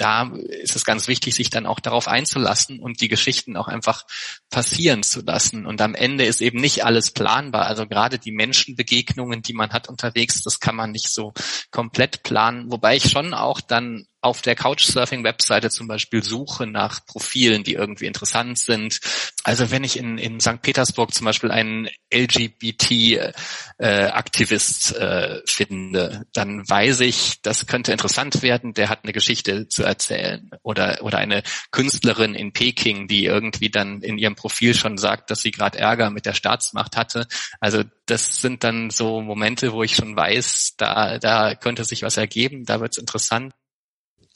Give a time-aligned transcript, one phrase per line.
[0.00, 4.06] da ist es ganz wichtig, sich dann auch darauf einzulassen und die Geschichten auch einfach
[4.48, 5.66] passieren zu lassen.
[5.66, 7.66] Und am Ende ist eben nicht alles planbar.
[7.66, 11.34] Also gerade die Menschenbegegnungen, die man hat unterwegs, das kann man nicht so
[11.70, 12.70] komplett planen.
[12.72, 18.04] Wobei ich schon auch dann auf der Couchsurfing-Webseite zum Beispiel suche nach Profilen, die irgendwie
[18.06, 19.00] interessant sind.
[19.44, 20.60] Also wenn ich in, in St.
[20.60, 28.74] Petersburg zum Beispiel einen LGBT-Aktivist äh, äh, finde, dann weiß ich, das könnte interessant werden,
[28.74, 30.50] der hat eine Geschichte zu erzählen.
[30.62, 35.40] Oder, oder eine Künstlerin in Peking, die irgendwie dann in ihrem Profil schon sagt, dass
[35.40, 37.26] sie gerade Ärger mit der Staatsmacht hatte.
[37.58, 42.18] Also das sind dann so Momente, wo ich schon weiß, da, da könnte sich was
[42.18, 43.54] ergeben, da wird es interessant.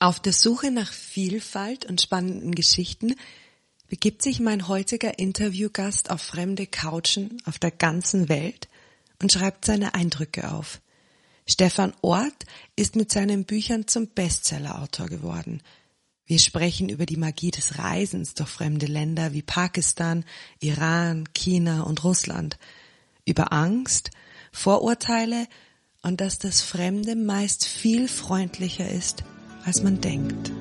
[0.04, 3.14] Auf der Suche nach Vielfalt und spannenden Geschichten
[3.88, 8.68] begibt sich mein heutiger Interviewgast auf fremde Couchen auf der ganzen Welt
[9.22, 10.82] und schreibt seine Eindrücke auf.
[11.46, 12.44] Stefan Ort
[12.76, 15.62] ist mit seinen Büchern zum Bestsellerautor geworden.
[16.26, 20.26] Wir sprechen über die Magie des Reisens durch fremde Länder wie Pakistan,
[20.60, 22.58] Iran, China und Russland,
[23.24, 24.10] über Angst,
[24.52, 25.48] Vorurteile
[26.02, 29.24] und dass das Fremde meist viel freundlicher ist
[29.64, 30.52] als man denkt.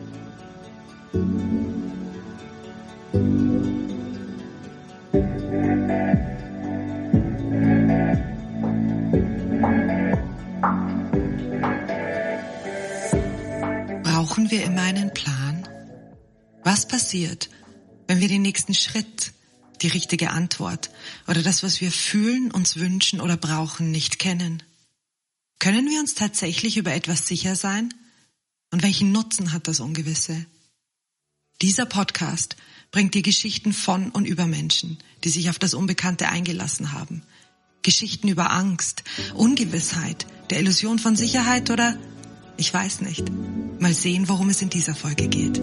[14.04, 15.68] Brauchen wir immer einen Plan?
[16.64, 17.50] Was passiert,
[18.08, 19.34] wenn wir den nächsten Schritt,
[19.82, 20.90] die richtige Antwort
[21.28, 24.64] oder das, was wir fühlen, uns wünschen oder brauchen, nicht kennen?
[25.60, 27.94] Können wir uns tatsächlich über etwas sicher sein?
[28.74, 30.48] Und welchen Nutzen hat das Ungewisse?
[31.62, 32.56] Dieser Podcast
[32.90, 37.22] bringt dir Geschichten von und über Menschen, die sich auf das Unbekannte eingelassen haben.
[37.84, 39.04] Geschichten über Angst,
[39.36, 42.00] Ungewissheit, der Illusion von Sicherheit oder
[42.58, 43.32] ich weiß nicht.
[43.80, 45.62] Mal sehen, worum es in dieser Folge geht.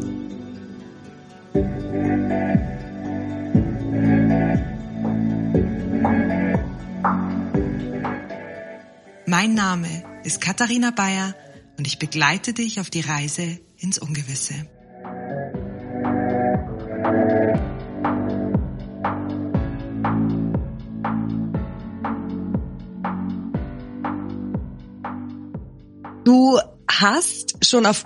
[9.26, 11.34] Mein Name ist Katharina Bayer
[11.80, 14.52] und ich begleite dich auf die Reise ins Ungewisse.
[26.22, 28.04] Du hast schon auf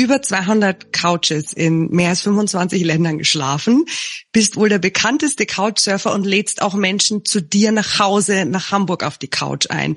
[0.00, 3.84] über 200 Couches in mehr als 25 Ländern geschlafen,
[4.32, 9.04] bist wohl der bekannteste Couchsurfer und lädst auch Menschen zu dir nach Hause, nach Hamburg
[9.04, 9.96] auf die Couch ein.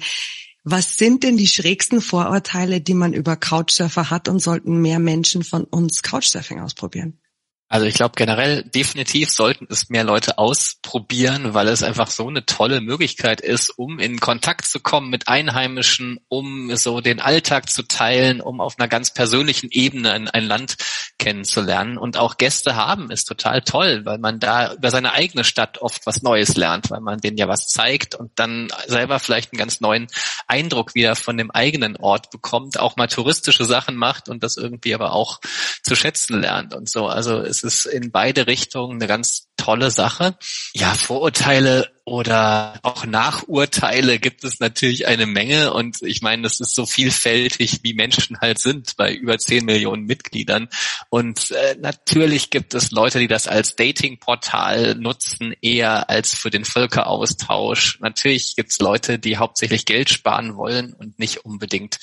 [0.68, 5.44] Was sind denn die schrägsten Vorurteile, die man über Couchsurfer hat und sollten mehr Menschen
[5.44, 7.20] von uns Couchsurfing ausprobieren?
[7.68, 12.46] Also ich glaube generell definitiv sollten es mehr Leute ausprobieren, weil es einfach so eine
[12.46, 17.82] tolle Möglichkeit ist, um in Kontakt zu kommen mit Einheimischen, um so den Alltag zu
[17.84, 20.78] teilen, um auf einer ganz persönlichen Ebene ein, ein Land
[21.18, 21.98] kennenzulernen.
[21.98, 26.06] Und auch Gäste haben ist total toll, weil man da über seine eigene Stadt oft
[26.06, 29.82] was Neues lernt, weil man denen ja was zeigt und dann selber vielleicht einen ganz
[29.82, 30.06] neuen
[30.46, 34.94] Eindruck wieder von dem eigenen Ort bekommt, auch mal touristische Sachen macht und das irgendwie
[34.94, 35.40] aber auch
[35.82, 37.08] zu schätzen lernt und so.
[37.08, 40.38] Also es ist in beide Richtungen eine ganz tolle Sache.
[40.74, 46.76] Ja, Vorurteile oder auch Nachurteile gibt es natürlich eine Menge und ich meine, das ist
[46.76, 50.70] so vielfältig, wie Menschen halt sind bei über 10 Millionen Mitgliedern
[51.10, 56.66] und äh, natürlich gibt es Leute, die das als Datingportal nutzen, eher als für den
[56.66, 58.00] Völkeraustausch.
[58.02, 62.00] Natürlich gibt es Leute, die hauptsächlich Geld sparen wollen und nicht unbedingt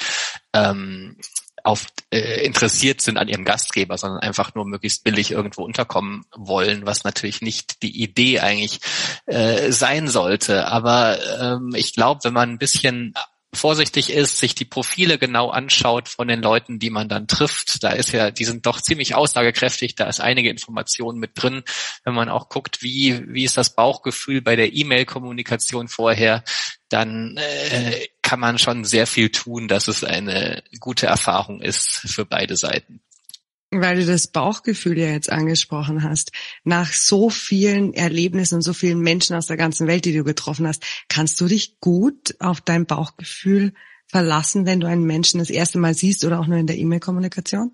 [0.52, 1.16] ähm,
[1.64, 6.86] auf, äh, interessiert sind an ihrem Gastgeber, sondern einfach nur möglichst billig irgendwo unterkommen wollen,
[6.86, 8.80] was natürlich nicht die Idee eigentlich
[9.26, 10.66] äh, sein sollte.
[10.68, 13.14] Aber ähm, ich glaube, wenn man ein bisschen
[13.54, 17.82] vorsichtig ist, sich die Profile genau anschaut von den Leuten, die man dann trifft.
[17.82, 21.62] Da ist ja, die sind doch ziemlich aussagekräftig, da ist einige Informationen mit drin.
[22.04, 26.44] Wenn man auch guckt, wie, wie ist das Bauchgefühl bei der E-Mail-Kommunikation vorher,
[26.88, 32.24] dann äh, kann man schon sehr viel tun, dass es eine gute Erfahrung ist für
[32.24, 33.02] beide Seiten.
[33.74, 36.30] Weil du das Bauchgefühl ja jetzt angesprochen hast,
[36.62, 40.66] nach so vielen Erlebnissen und so vielen Menschen aus der ganzen Welt, die du getroffen
[40.66, 43.72] hast, kannst du dich gut auf dein Bauchgefühl
[44.08, 47.72] verlassen, wenn du einen Menschen das erste Mal siehst oder auch nur in der E-Mail-Kommunikation?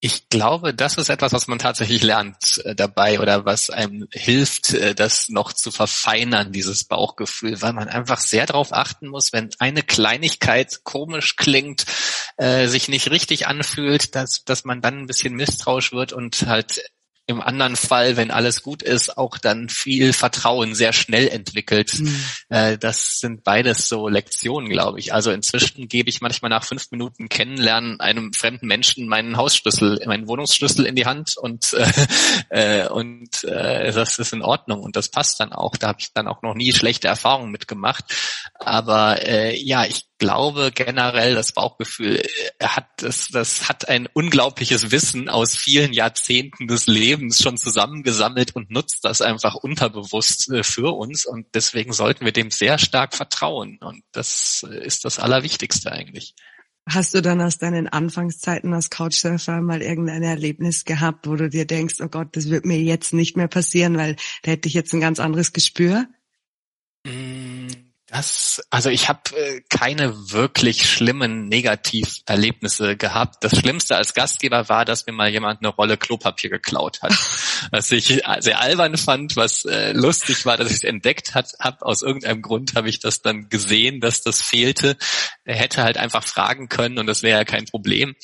[0.00, 4.72] Ich glaube, das ist etwas, was man tatsächlich lernt äh, dabei oder was einem hilft,
[4.72, 9.50] äh, das noch zu verfeinern, dieses Bauchgefühl, weil man einfach sehr darauf achten muss, wenn
[9.58, 11.84] eine Kleinigkeit komisch klingt,
[12.38, 16.80] äh, sich nicht richtig anfühlt, dass, dass man dann ein bisschen misstrauisch wird und halt
[17.28, 21.98] im anderen Fall, wenn alles gut ist, auch dann viel Vertrauen sehr schnell entwickelt.
[21.98, 22.24] Mhm.
[22.48, 25.12] Äh, das sind beides so Lektionen, glaube ich.
[25.12, 30.26] Also inzwischen gebe ich manchmal nach fünf Minuten Kennenlernen einem fremden Menschen meinen Hausschlüssel, meinen
[30.26, 32.06] Wohnungsschlüssel in die Hand und äh,
[32.84, 35.76] äh, und äh, das ist in Ordnung und das passt dann auch.
[35.76, 38.04] Da habe ich dann auch noch nie schlechte Erfahrungen mitgemacht.
[38.54, 44.90] Aber äh, ja, ich glaube generell, das Bauchgefühl äh, hat das, das hat ein unglaubliches
[44.90, 50.96] Wissen aus vielen Jahrzehnten des Lebens schon zusammengesammelt und nutzt das einfach unterbewusst äh, für
[50.96, 55.92] uns und deswegen sollten wir dem sehr stark vertrauen und das äh, ist das Allerwichtigste
[55.92, 56.34] eigentlich.
[56.90, 61.66] Hast du dann aus deinen Anfangszeiten als Couchsurfer mal irgendein Erlebnis gehabt, wo du dir
[61.66, 64.94] denkst, oh Gott, das wird mir jetzt nicht mehr passieren, weil da hätte ich jetzt
[64.94, 66.06] ein ganz anderes Gespür?
[67.06, 73.44] Mm das, also ich habe äh, keine wirklich schlimmen Negativerlebnisse gehabt.
[73.44, 77.12] Das Schlimmste als Gastgeber war, dass mir mal jemand eine Rolle Klopapier geklaut hat.
[77.70, 81.82] was ich sehr albern fand, was äh, lustig war, dass ich es entdeckt hat, hab.
[81.82, 84.96] Aus irgendeinem Grund habe ich das dann gesehen, dass das fehlte.
[85.44, 88.16] Er hätte halt einfach fragen können und das wäre ja kein Problem.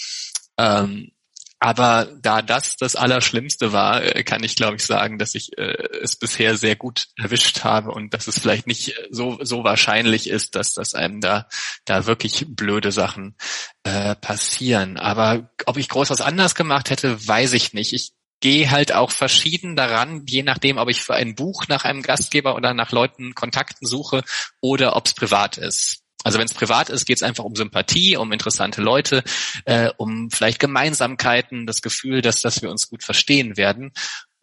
[0.57, 1.13] Ähm,
[1.59, 5.77] aber da das das Allerschlimmste war, äh, kann ich glaube ich sagen, dass ich äh,
[6.03, 10.55] es bisher sehr gut erwischt habe und dass es vielleicht nicht so so wahrscheinlich ist,
[10.57, 11.49] dass das einem da
[11.85, 13.37] da wirklich blöde Sachen
[13.85, 14.99] äh, passieren.
[14.99, 17.93] Aber ob ich groß was anders gemacht hätte, weiß ich nicht.
[17.93, 22.03] Ich gehe halt auch verschieden daran, je nachdem, ob ich für ein Buch nach einem
[22.03, 24.23] Gastgeber oder nach Leuten Kontakten suche
[24.61, 26.04] oder ob es privat ist.
[26.25, 29.23] Also wenn es privat ist, geht es einfach um Sympathie, um interessante Leute,
[29.67, 33.93] äh, um vielleicht Gemeinsamkeiten, das Gefühl, dass, dass wir uns gut verstehen werden.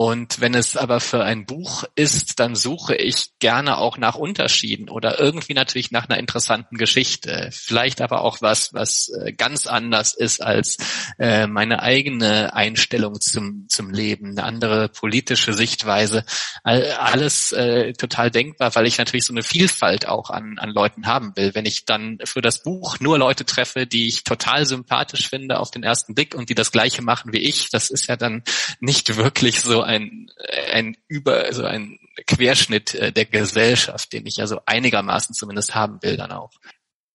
[0.02, 4.90] Und wenn es aber für ein Buch ist, dann suche ich gerne auch nach Unterschieden
[4.90, 7.50] oder irgendwie natürlich nach einer interessanten Geschichte.
[7.52, 10.78] Vielleicht aber auch was, was äh, ganz anders ist als
[11.20, 16.26] äh, meine eigene Einstellung zum, zum Leben, eine andere politische Sichtweise.
[16.64, 21.36] Alles äh, total denkbar, weil ich natürlich so eine Vielfalt auch an, an Leuten haben
[21.36, 21.54] will.
[21.54, 25.70] Wenn ich dann für das Buch nur Leute treffe, die ich total sympathisch finde auf
[25.70, 28.42] den ersten Blick und die das Gleiche machen wie ich, das ist ja dann
[28.80, 30.32] nicht wirklich so ein,
[30.72, 36.18] ein über, also ein Querschnitt äh, der Gesellschaft, den ich also einigermaßen zumindest haben will
[36.18, 36.52] dann auch.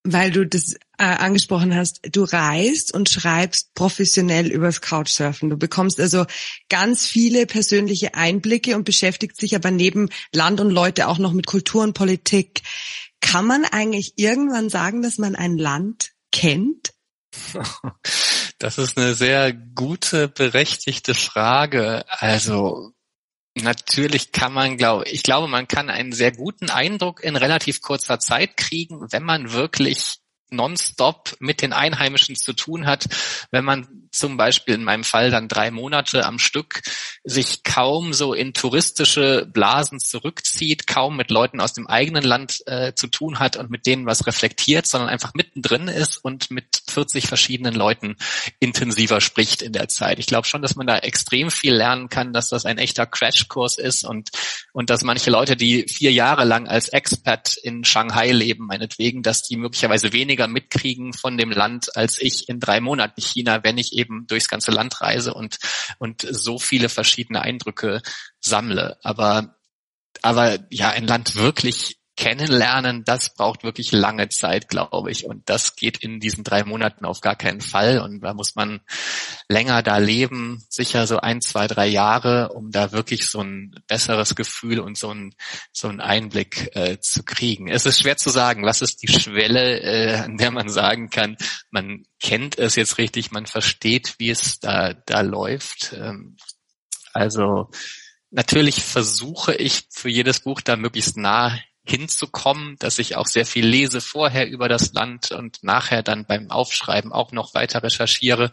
[0.08, 5.50] Weil du das äh, angesprochen hast, du reist und schreibst professionell übers Couchsurfen.
[5.50, 6.26] Du bekommst also
[6.68, 11.46] ganz viele persönliche Einblicke und beschäftigst dich aber neben Land und Leute auch noch mit
[11.46, 12.62] Kultur und Politik.
[13.20, 16.92] Kann man eigentlich irgendwann sagen, dass man ein Land kennt?
[18.58, 22.06] Das ist eine sehr gute, berechtigte Frage.
[22.08, 22.92] Also
[23.54, 28.18] natürlich kann man, glaube ich, glaube, man kann einen sehr guten Eindruck in relativ kurzer
[28.18, 33.06] Zeit kriegen, wenn man wirklich nonstop mit den Einheimischen zu tun hat,
[33.50, 36.82] wenn man zum Beispiel in meinem Fall dann drei Monate am Stück
[37.24, 42.94] sich kaum so in touristische Blasen zurückzieht, kaum mit Leuten aus dem eigenen Land äh,
[42.94, 47.26] zu tun hat und mit denen was reflektiert, sondern einfach mittendrin ist und mit 40
[47.26, 48.16] verschiedenen Leuten
[48.60, 50.18] intensiver spricht in der Zeit.
[50.18, 53.78] Ich glaube schon, dass man da extrem viel lernen kann, dass das ein echter Crashkurs
[53.78, 54.30] ist und,
[54.72, 59.42] und dass manche Leute, die vier Jahre lang als Expat in Shanghai leben, meinetwegen, dass
[59.42, 63.92] die möglicherweise weniger mitkriegen von dem Land als ich in drei Monaten China, wenn ich
[63.94, 65.58] eben durchs ganze Land reise und,
[65.98, 68.02] und so viele verschiedene Eindrücke
[68.40, 68.98] sammle.
[69.02, 69.56] Aber,
[70.22, 75.26] aber ja, ein Land wirklich kennenlernen, das braucht wirklich lange Zeit, glaube ich.
[75.26, 78.00] Und das geht in diesen drei Monaten auf gar keinen Fall.
[78.00, 78.80] Und da muss man
[79.48, 84.34] länger da leben, sicher so ein, zwei, drei Jahre, um da wirklich so ein besseres
[84.34, 85.34] Gefühl und so ein
[85.72, 87.68] so einen Einblick äh, zu kriegen.
[87.68, 91.36] Es ist schwer zu sagen, was ist die Schwelle, äh, an der man sagen kann,
[91.70, 95.92] man kennt es jetzt richtig, man versteht, wie es da, da läuft.
[95.94, 96.36] Ähm,
[97.12, 97.70] also
[98.30, 101.58] natürlich versuche ich für jedes Buch da möglichst nah
[101.88, 106.50] hinzukommen, dass ich auch sehr viel lese vorher über das Land und nachher dann beim
[106.50, 108.50] Aufschreiben auch noch weiter recherchiere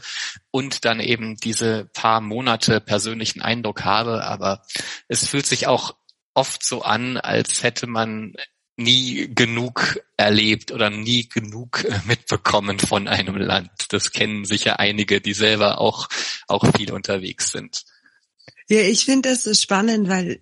[0.52, 4.24] und dann eben diese paar Monate persönlichen Eindruck habe.
[4.24, 4.62] Aber
[5.08, 5.96] es fühlt sich auch
[6.34, 8.34] oft so an, als hätte man
[8.76, 13.72] nie genug erlebt oder nie genug mitbekommen von einem Land.
[13.90, 16.08] Das kennen sicher einige, die selber auch,
[16.48, 17.84] auch viel unterwegs sind.
[18.70, 20.42] Ja, ich finde das so spannend, weil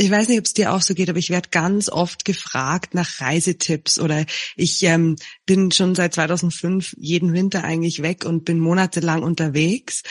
[0.00, 2.94] ich weiß nicht, ob es dir auch so geht, aber ich werde ganz oft gefragt
[2.94, 4.24] nach Reisetipps oder
[4.56, 10.02] ich ähm, bin schon seit 2005 jeden Winter eigentlich weg und bin monatelang unterwegs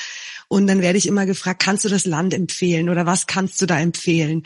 [0.47, 3.65] und dann werde ich immer gefragt, kannst du das Land empfehlen oder was kannst du
[3.65, 4.43] da empfehlen?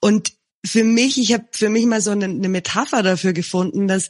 [0.00, 0.32] Und
[0.66, 4.08] für mich, ich habe für mich mal so eine, eine Metapher dafür gefunden, dass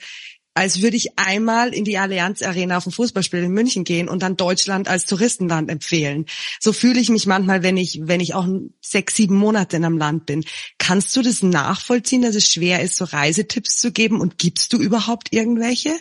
[0.55, 4.23] als würde ich einmal in die Allianz Arena auf ein Fußballspiel in München gehen und
[4.23, 6.27] dann Deutschland als Touristenland empfehlen.
[6.59, 8.47] So fühle ich mich manchmal, wenn ich, wenn ich auch
[8.81, 10.45] sechs, sieben Monate in einem Land bin.
[10.79, 14.79] Kannst du das nachvollziehen, dass es schwer ist, so Reisetipps zu geben und gibst du
[14.79, 15.93] überhaupt irgendwelche?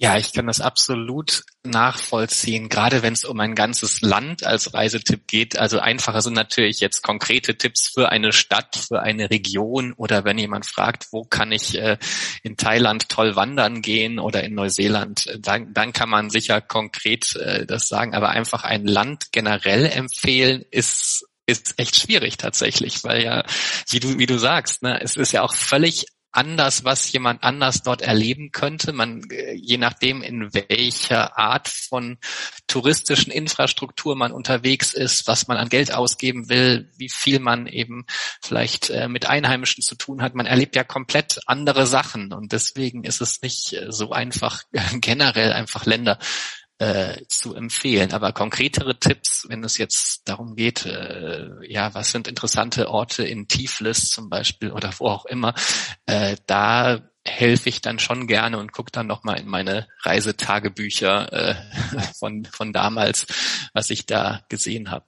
[0.00, 5.26] Ja, ich kann das absolut nachvollziehen, gerade wenn es um ein ganzes Land als Reisetipp
[5.26, 5.58] geht.
[5.58, 10.38] Also einfacher sind natürlich jetzt konkrete Tipps für eine Stadt, für eine Region oder wenn
[10.38, 11.98] jemand fragt, wo kann ich äh,
[12.44, 17.34] in Thailand toll wandern gehen oder in Neuseeland, äh, dann, dann kann man sicher konkret
[17.34, 18.14] äh, das sagen.
[18.14, 23.42] Aber einfach ein Land generell empfehlen ist ist echt schwierig tatsächlich, weil ja,
[23.88, 27.82] wie du, wie du sagst, ne, es ist ja auch völlig anders, was jemand anders
[27.82, 28.92] dort erleben könnte.
[28.92, 32.18] Man, äh, je nachdem, in welcher Art von
[32.66, 38.04] touristischen Infrastruktur man unterwegs ist, was man an Geld ausgeben will, wie viel man eben
[38.42, 40.34] vielleicht äh, mit Einheimischen zu tun hat.
[40.34, 44.64] Man erlebt ja komplett andere Sachen und deswegen ist es nicht äh, so einfach,
[45.00, 46.18] generell einfach Länder
[46.78, 48.12] äh, zu empfehlen.
[48.12, 53.48] Aber konkretere Tipps, wenn es jetzt darum geht, äh, ja, was sind interessante Orte in
[53.48, 55.54] Tiflis zum Beispiel oder wo auch immer,
[56.06, 61.54] äh, da helfe ich dann schon gerne und gucke dann nochmal in meine Reisetagebücher äh,
[62.18, 63.26] von, von damals,
[63.74, 65.06] was ich da gesehen habe.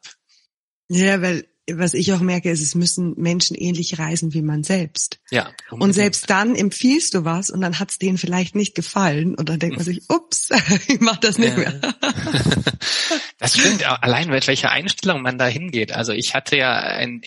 [0.88, 1.46] Ja, weil
[1.78, 5.20] was ich auch merke, ist, es müssen Menschen ähnlich reisen wie man selbst.
[5.30, 5.46] Ja.
[5.70, 5.82] Unbedingt.
[5.82, 9.48] Und selbst dann empfiehlst du was und dann hat es denen vielleicht nicht gefallen und
[9.48, 10.50] dann denkt man sich, ups,
[10.88, 11.80] ich mach das nicht mehr.
[13.38, 15.92] das stimmt, allein mit welcher Einstellung man da hingeht.
[15.92, 17.22] Also ich hatte ja ein,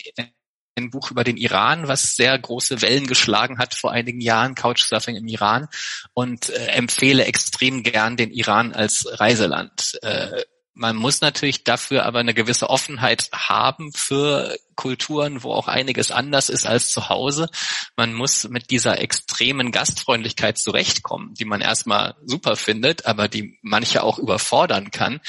[0.76, 5.16] ein Buch über den Iran, was sehr große Wellen geschlagen hat vor einigen Jahren, Couchsurfing
[5.16, 5.68] im Iran,
[6.14, 9.98] und äh, empfehle extrem gern den Iran als Reiseland.
[10.02, 10.42] Äh,
[10.74, 16.48] man muss natürlich dafür aber eine gewisse Offenheit haben für Kulturen, wo auch einiges anders
[16.48, 17.48] ist als zu Hause.
[17.96, 24.02] Man muss mit dieser extremen Gastfreundlichkeit zurechtkommen, die man erstmal super findet, aber die manche
[24.02, 25.20] auch überfordern kann.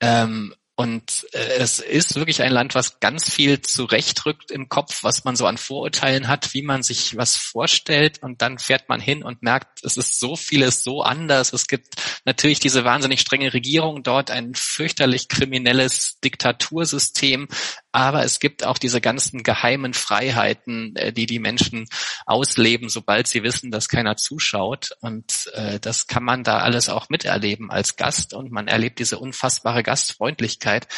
[0.00, 5.24] Ähm, und äh, es ist wirklich ein Land, was ganz viel zurechtrückt im Kopf, was
[5.24, 8.22] man so an Vorurteilen hat, wie man sich was vorstellt.
[8.22, 11.54] Und dann fährt man hin und merkt, es ist so vieles so anders.
[11.54, 11.94] Es gibt
[12.26, 17.48] natürlich diese wahnsinnig strenge Regierung dort, ein fürchterlich kriminelles Diktatursystem.
[17.96, 21.88] Aber es gibt auch diese ganzen geheimen Freiheiten, äh, die die Menschen
[22.26, 24.90] ausleben, sobald sie wissen, dass keiner zuschaut.
[25.00, 28.34] Und äh, das kann man da alles auch miterleben als Gast.
[28.34, 30.88] Und man erlebt diese unfassbare Gastfreundlichkeit.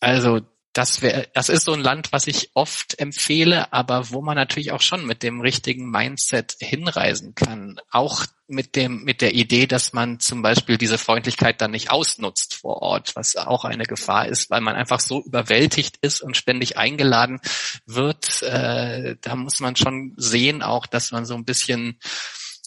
[0.00, 0.40] Also
[0.74, 4.72] das wäre, das ist so ein Land, was ich oft empfehle, aber wo man natürlich
[4.72, 7.80] auch schon mit dem richtigen Mindset hinreisen kann.
[7.90, 12.56] Auch mit dem, mit der Idee, dass man zum Beispiel diese Freundlichkeit dann nicht ausnutzt
[12.56, 16.76] vor Ort, was auch eine Gefahr ist, weil man einfach so überwältigt ist und ständig
[16.76, 17.40] eingeladen
[17.86, 18.42] wird.
[18.42, 21.98] Äh, da muss man schon sehen auch, dass man so ein bisschen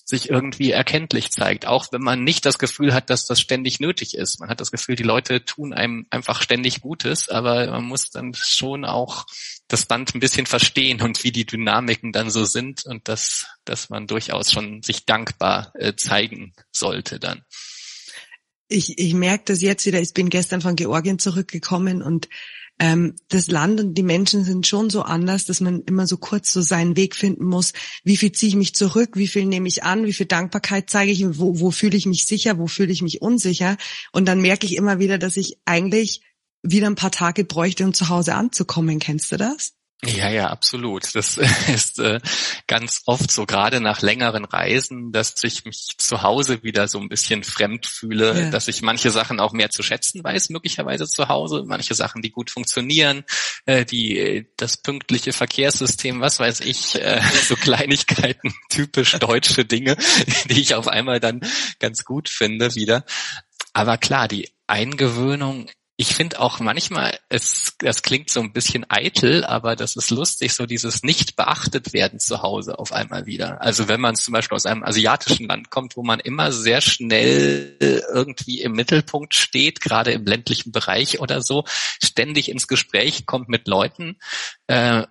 [0.08, 4.16] sich irgendwie erkenntlich zeigt, auch wenn man nicht das Gefühl hat, dass das ständig nötig
[4.16, 4.40] ist.
[4.40, 8.34] Man hat das Gefühl, die Leute tun einem einfach ständig Gutes, aber man muss dann
[8.34, 9.26] schon auch
[9.68, 13.90] das Band ein bisschen verstehen und wie die Dynamiken dann so sind und dass, dass
[13.90, 17.44] man durchaus schon sich dankbar äh, zeigen sollte dann.
[18.70, 22.30] Ich, ich merke das jetzt wieder, ich bin gestern von Georgien zurückgekommen und
[22.80, 26.54] ähm, das Land und die Menschen sind schon so anders, dass man immer so kurz
[26.54, 27.74] so seinen Weg finden muss.
[28.04, 29.12] Wie viel ziehe ich mich zurück?
[29.16, 30.06] Wie viel nehme ich an?
[30.06, 31.26] Wie viel Dankbarkeit zeige ich?
[31.40, 32.60] Wo, wo fühle ich mich sicher?
[32.60, 33.78] Wo fühle ich mich unsicher?
[34.12, 36.22] Und dann merke ich immer wieder, dass ich eigentlich
[36.62, 39.00] wieder ein paar Tage bräuchte, um zu Hause anzukommen.
[39.00, 39.74] Kennst du das?
[40.04, 41.16] Ja, ja, absolut.
[41.16, 41.38] Das
[41.68, 42.20] ist äh,
[42.68, 47.10] ganz oft so, gerade nach längeren Reisen, dass ich mich zu Hause wieder so ein
[47.10, 48.50] bisschen fremd fühle, ja.
[48.52, 52.30] dass ich manche Sachen auch mehr zu schätzen weiß, möglicherweise zu Hause, manche Sachen, die
[52.30, 53.24] gut funktionieren,
[53.66, 59.98] äh, die das pünktliche Verkehrssystem, was weiß ich, äh, so Kleinigkeiten, typisch deutsche Dinge,
[60.46, 61.42] die ich auf einmal dann
[61.80, 63.04] ganz gut finde wieder.
[63.74, 65.68] Aber klar, die Eingewöhnung
[66.00, 70.54] ich finde auch manchmal, es, das klingt so ein bisschen eitel, aber das ist lustig,
[70.54, 73.60] so dieses nicht beachtet werden zu Hause auf einmal wieder.
[73.62, 77.76] Also wenn man zum Beispiel aus einem asiatischen Land kommt, wo man immer sehr schnell
[77.80, 83.68] irgendwie im Mittelpunkt steht, gerade im ländlichen Bereich oder so, ständig ins Gespräch kommt mit
[83.68, 84.18] Leuten,
[84.68, 85.08] äh,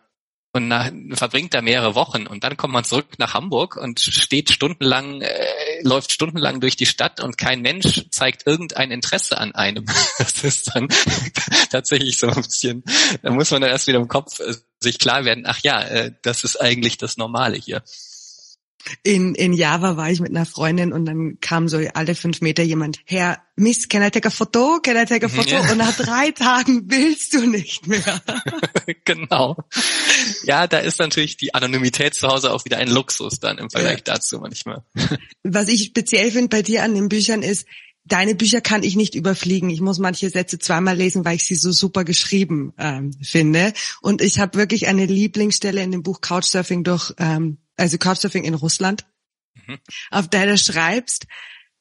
[0.56, 4.50] und nach, verbringt da mehrere Wochen und dann kommt man zurück nach Hamburg und steht
[4.50, 9.86] stundenlang, äh, läuft stundenlang durch die Stadt und kein Mensch zeigt irgendein Interesse an einem.
[10.18, 10.88] Das ist dann
[11.70, 12.82] tatsächlich so ein bisschen,
[13.22, 16.12] da muss man dann erst wieder im Kopf äh, sich klar werden, ach ja, äh,
[16.22, 17.82] das ist eigentlich das Normale hier.
[19.02, 22.62] In, in Java war ich mit einer Freundin und dann kam so alle fünf Meter
[22.62, 24.80] jemand her, Miss, can I take a photo?
[24.82, 25.56] Can I take a photo?
[25.56, 25.70] Ja.
[25.70, 28.22] Und nach drei Tagen willst du nicht mehr.
[29.04, 29.56] genau.
[30.44, 33.98] Ja, da ist natürlich die Anonymität zu Hause auch wieder ein Luxus dann im Vergleich
[34.06, 34.14] ja.
[34.14, 34.84] dazu manchmal.
[35.42, 37.66] Was ich speziell finde bei dir an den Büchern ist,
[38.06, 39.70] deine Bücher kann ich nicht überfliegen.
[39.70, 43.72] Ich muss manche Sätze zweimal lesen, weil ich sie so super geschrieben ähm, finde.
[44.00, 48.54] Und ich habe wirklich eine Lieblingsstelle in dem Buch Couchsurfing durch, ähm, also Couchsurfing in
[48.54, 49.06] Russland,
[49.66, 49.78] mhm.
[50.10, 51.26] auf der du schreibst,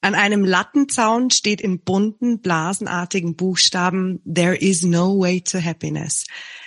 [0.00, 6.26] an einem Lattenzaun steht in bunten, blasenartigen Buchstaben, There is no way to happiness.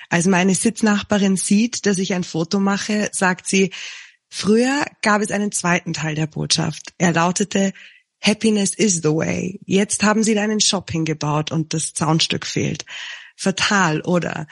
[0.09, 3.71] Als meine Sitznachbarin sieht, dass ich ein Foto mache, sagt sie,
[4.27, 6.93] früher gab es einen zweiten Teil der Botschaft.
[6.97, 7.73] Er lautete,
[8.21, 9.59] Happiness is the way.
[9.65, 12.85] Jetzt haben sie da einen Shop hingebaut und das Zaunstück fehlt.
[13.37, 14.47] Fatal, oder?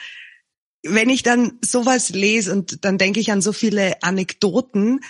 [0.82, 5.00] Wenn ich dann sowas lese und dann denke ich an so viele Anekdoten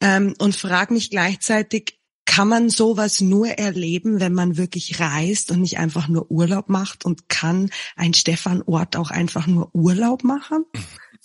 [0.00, 5.62] ähm, und frage mich gleichzeitig, kann man sowas nur erleben, wenn man wirklich reist und
[5.62, 7.04] nicht einfach nur Urlaub macht?
[7.04, 10.64] Und kann ein Stefan Ort auch einfach nur Urlaub machen?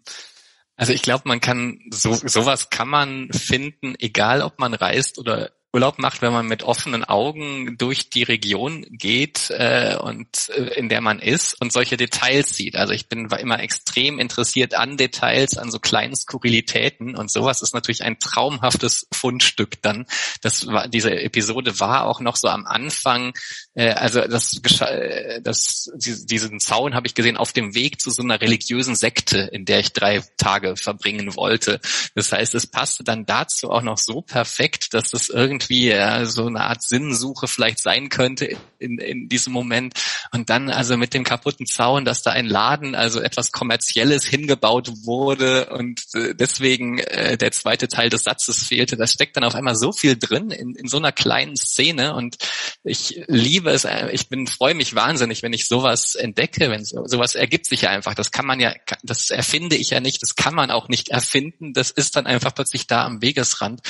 [0.77, 5.51] Also ich glaube, man kann so sowas kann man finden, egal ob man reist oder
[5.73, 10.89] Urlaub macht, wenn man mit offenen Augen durch die Region geht äh, und äh, in
[10.89, 12.75] der man ist und solche Details sieht.
[12.75, 17.73] Also ich bin immer extrem interessiert an Details, an so kleinen Skurrilitäten und sowas ist
[17.73, 20.07] natürlich ein traumhaftes Fundstück dann.
[20.41, 23.33] Das war diese Episode war auch noch so am Anfang.
[23.75, 28.23] Äh, also das, äh, das diesen Zaun habe ich gesehen auf dem Weg zu so
[28.23, 31.81] einer religiösen Sekte, in der ich drei Tage verbringen wollte.
[32.15, 36.47] Das heißt, es passte dann dazu auch noch so perfekt, dass das irgendwie ja, so
[36.47, 39.95] eine Art Sinnsuche vielleicht sein könnte in, in diesem Moment.
[40.33, 44.91] Und dann also mit dem kaputten Zaun, dass da ein Laden, also etwas Kommerzielles hingebaut
[45.05, 48.97] wurde und äh, deswegen äh, der zweite Teil des Satzes fehlte.
[48.97, 52.37] Da steckt dann auf einmal so viel drin in, in so einer kleinen Szene und
[52.83, 57.07] ich liebe es, äh, ich bin freue mich wahnsinnig, wenn ich sowas entdecke, wenn so,
[57.07, 58.15] sowas ergibt sich ja einfach.
[58.15, 61.73] Das kann man ja, das erfinde ich ja nicht, das kann man auch nicht erfinden.
[61.73, 63.81] Das ist dann einfach plötzlich da am Wegesrand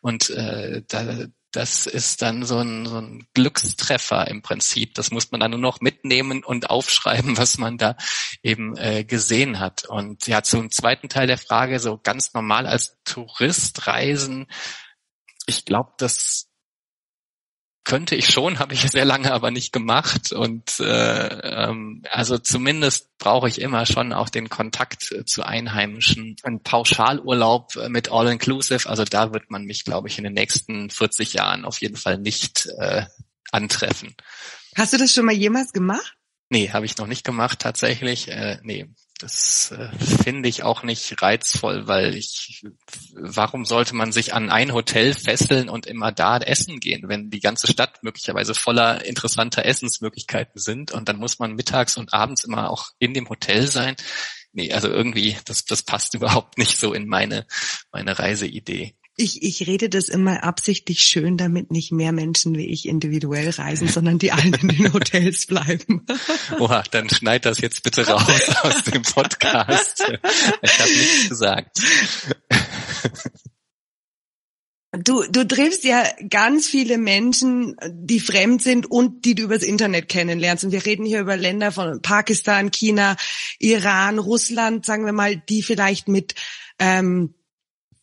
[0.00, 4.94] und äh, da, das ist dann so ein, so ein Glückstreffer im Prinzip.
[4.94, 7.96] Das muss man dann nur noch mitnehmen und aufschreiben, was man da
[8.42, 9.84] eben äh, gesehen hat.
[9.84, 14.46] Und ja, zum zweiten Teil der Frage, so ganz normal als Tourist reisen,
[15.46, 16.49] ich glaube, das
[17.90, 20.32] könnte ich schon, habe ich sehr lange aber nicht gemacht.
[20.32, 21.26] Und äh,
[21.66, 26.36] ähm, also zumindest brauche ich immer schon auch den Kontakt äh, zu Einheimischen.
[26.44, 30.88] Ein Pauschalurlaub äh, mit All-Inclusive, also da wird man mich, glaube ich, in den nächsten
[30.88, 33.06] 40 Jahren auf jeden Fall nicht äh,
[33.50, 34.14] antreffen.
[34.76, 36.16] Hast du das schon mal jemals gemacht?
[36.48, 38.28] Nee, habe ich noch nicht gemacht tatsächlich.
[38.28, 38.88] Äh, nee,
[39.20, 42.64] das äh, finde ich auch nicht reizvoll, weil ich,
[43.12, 47.40] warum sollte man sich an ein Hotel fesseln und immer da essen gehen, wenn die
[47.40, 52.70] ganze Stadt möglicherweise voller interessanter Essensmöglichkeiten sind und dann muss man mittags und abends immer
[52.70, 53.96] auch in dem Hotel sein.
[54.52, 57.46] Nee, also irgendwie, das, das passt überhaupt nicht so in meine,
[57.92, 58.94] meine Reiseidee.
[59.20, 63.86] Ich, ich rede das immer absichtlich schön, damit nicht mehr Menschen wie ich individuell reisen,
[63.92, 66.06] sondern die allen in den Hotels bleiben.
[66.58, 70.04] Oha, dann schneid das jetzt bitte raus aus dem Podcast.
[70.62, 71.78] Ich habe nichts gesagt.
[74.92, 80.08] Du, du triffst ja ganz viele Menschen, die fremd sind und die du übers Internet
[80.08, 80.64] kennenlernst.
[80.64, 83.16] Und wir reden hier über Länder von Pakistan, China,
[83.58, 86.34] Iran, Russland, sagen wir mal, die vielleicht mit
[86.80, 87.34] ähm,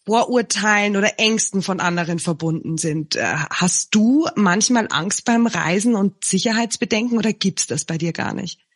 [0.07, 3.17] Vorurteilen oder Ängsten von anderen verbunden sind.
[3.17, 8.33] Äh, hast du manchmal Angst beim Reisen und Sicherheitsbedenken oder gibt's das bei dir gar
[8.33, 8.66] nicht?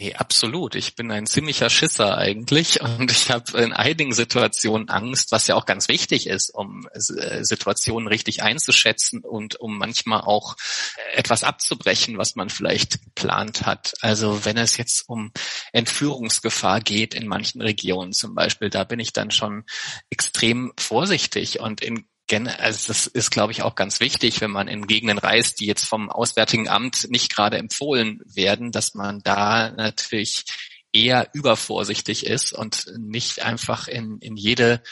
[0.00, 0.76] Nee, absolut.
[0.76, 5.56] Ich bin ein ziemlicher Schisser eigentlich und ich habe in einigen Situationen Angst, was ja
[5.56, 10.56] auch ganz wichtig ist, um äh, Situationen richtig einzuschätzen und um manchmal auch
[11.12, 13.92] etwas abzubrechen, was man vielleicht geplant hat.
[14.00, 15.32] Also wenn es jetzt um
[15.74, 19.64] Entführungsgefahr geht in manchen Regionen zum Beispiel, da bin ich dann schon
[20.08, 24.86] extrem vorsichtig und in also das ist, glaube ich, auch ganz wichtig, wenn man in
[24.86, 30.44] Gegenden reist, die jetzt vom Auswärtigen Amt nicht gerade empfohlen werden, dass man da natürlich
[30.92, 34.82] eher übervorsichtig ist und nicht einfach in, in jede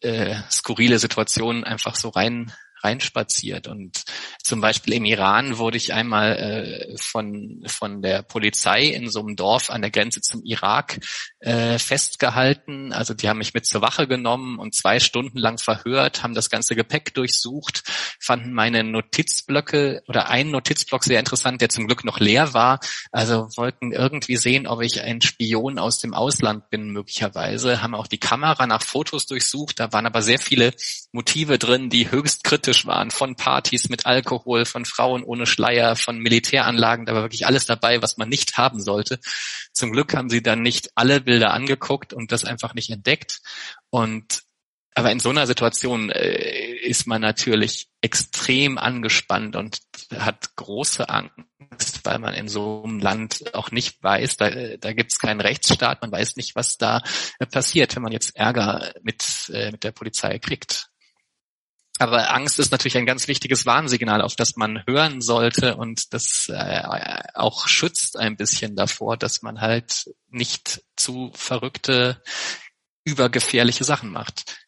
[0.00, 3.68] äh, skurrile Situation einfach so rein reinspaziert.
[3.68, 4.04] Und
[4.42, 9.36] zum Beispiel im Iran wurde ich einmal äh, von, von der Polizei in so einem
[9.36, 11.00] Dorf an der Grenze zum Irak
[11.40, 12.92] äh, festgehalten.
[12.92, 16.50] Also die haben mich mit zur Wache genommen und zwei Stunden lang verhört, haben das
[16.50, 17.82] ganze Gepäck durchsucht,
[18.20, 22.80] fanden meine Notizblöcke oder einen Notizblock sehr interessant, der zum Glück noch leer war.
[23.10, 27.82] Also wollten irgendwie sehen, ob ich ein Spion aus dem Ausland bin, möglicherweise.
[27.82, 29.80] Haben auch die Kamera nach Fotos durchsucht.
[29.80, 30.72] Da waren aber sehr viele
[31.12, 33.10] Motive drin, die höchst kritisch waren.
[33.10, 37.06] Von Partys mit Alkohol, von Frauen ohne Schleier, von Militäranlagen.
[37.06, 39.18] Da war wirklich alles dabei, was man nicht haben sollte.
[39.72, 43.40] Zum Glück haben sie dann nicht alle Bilder angeguckt und das einfach nicht entdeckt.
[43.90, 44.42] Und
[44.96, 49.80] aber in so einer Situation äh, ist man natürlich extrem angespannt und
[50.16, 54.48] hat große Angst, weil man in so einem Land auch nicht weiß, da,
[54.78, 57.02] da gibt es keinen Rechtsstaat, man weiß nicht, was da
[57.38, 60.88] äh, passiert, wenn man jetzt Ärger mit, äh, mit der Polizei kriegt.
[61.98, 66.50] Aber Angst ist natürlich ein ganz wichtiges Warnsignal, auf das man hören sollte und das
[66.52, 66.82] äh,
[67.34, 72.22] auch schützt ein bisschen davor, dass man halt nicht zu verrückte,
[73.04, 74.58] übergefährliche Sachen macht.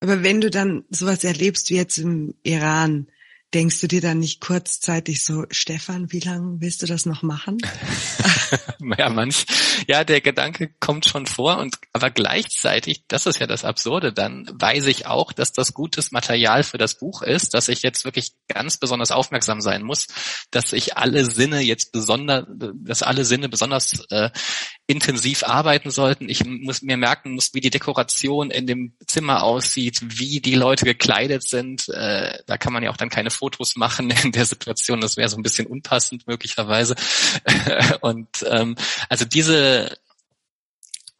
[0.00, 3.06] Aber wenn du dann sowas erlebst wie jetzt im Iran,
[3.54, 7.58] denkst du dir dann nicht kurzzeitig so, Stefan, wie lange willst du das noch machen?
[8.98, 9.44] ja, manch,
[9.88, 14.48] ja, der Gedanke kommt schon vor und aber gleichzeitig, das ist ja das Absurde dann,
[14.52, 18.32] weiß ich auch, dass das gutes Material für das Buch ist, dass ich jetzt wirklich
[18.48, 20.06] ganz besonders aufmerksam sein muss,
[20.50, 24.30] dass ich alle Sinne jetzt besonders, dass alle Sinne besonders äh,
[24.90, 26.28] intensiv arbeiten sollten.
[26.28, 30.84] Ich muss mir merken muss, wie die Dekoration in dem Zimmer aussieht, wie die Leute
[30.84, 31.88] gekleidet sind.
[31.88, 35.00] Äh, da kann man ja auch dann keine Fotos machen in der Situation.
[35.00, 36.96] Das wäre so ein bisschen unpassend möglicherweise.
[38.00, 38.74] Und ähm,
[39.08, 39.96] also diese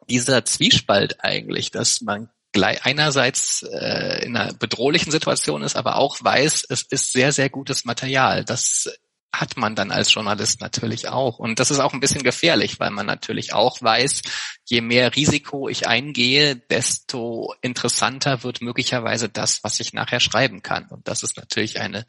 [0.09, 6.65] dieser Zwiespalt eigentlich, dass man einerseits äh, in einer bedrohlichen Situation ist, aber auch weiß,
[6.67, 8.43] es ist sehr, sehr gutes Material.
[8.43, 8.89] Das
[9.33, 11.39] hat man dann als Journalist natürlich auch.
[11.39, 14.21] Und das ist auch ein bisschen gefährlich, weil man natürlich auch weiß,
[14.65, 20.87] je mehr Risiko ich eingehe, desto interessanter wird möglicherweise das, was ich nachher schreiben kann.
[20.87, 22.05] Und das ist natürlich eine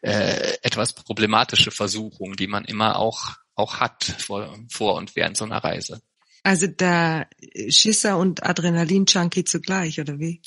[0.00, 5.44] äh, etwas problematische Versuchung, die man immer auch, auch hat vor, vor und während so
[5.44, 6.00] einer Reise.
[6.42, 7.28] Also der
[7.68, 10.40] Schisser und Adrenalin-Junkie zugleich, oder wie?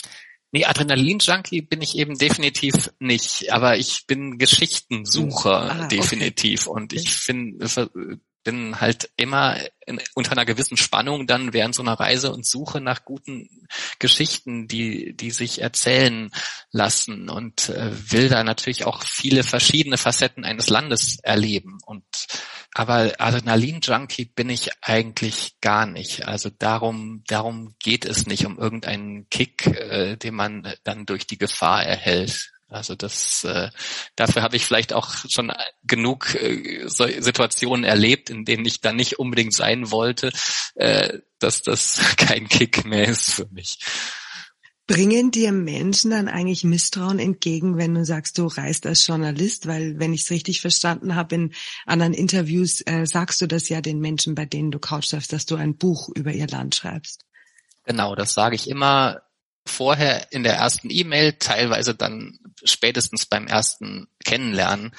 [0.53, 6.67] Nee, Adrenalin-Junkie bin ich eben definitiv nicht, aber ich bin Geschichtensucher ah, definitiv.
[6.67, 6.79] Okay.
[6.79, 7.67] und ich finde
[8.43, 12.81] bin halt immer in, unter einer gewissen Spannung dann während so einer Reise und Suche
[12.81, 13.67] nach guten
[13.99, 16.29] Geschichten, die die sich erzählen
[16.71, 21.79] lassen und äh, will da natürlich auch viele verschiedene Facetten eines Landes erleben.
[21.85, 22.03] Und
[22.73, 26.27] aber Adrenalin-Junkie bin ich eigentlich gar nicht.
[26.27, 31.37] Also darum, darum geht es nicht um irgendeinen Kick, äh, den man dann durch die
[31.37, 32.51] Gefahr erhält.
[32.73, 33.69] Also das, äh,
[34.15, 35.51] dafür habe ich vielleicht auch schon
[35.83, 40.31] genug äh, Situationen erlebt, in denen ich dann nicht unbedingt sein wollte,
[40.73, 43.77] äh, dass das kein Kick mehr ist für mich.
[44.85, 49.65] Bringen dir Menschen dann eigentlich Misstrauen entgegen, wenn du sagst, du reist als Journalist?
[49.65, 51.53] Weil, wenn ich es richtig verstanden habe, in
[51.85, 55.55] anderen Interviews äh, sagst du das ja den Menschen, bei denen du couchsurfst, dass du
[55.55, 57.25] ein Buch über ihr Land schreibst.
[57.85, 59.21] Genau, das sage ich immer
[59.65, 64.93] vorher in der ersten E-Mail, teilweise dann spätestens beim ersten Kennenlernen,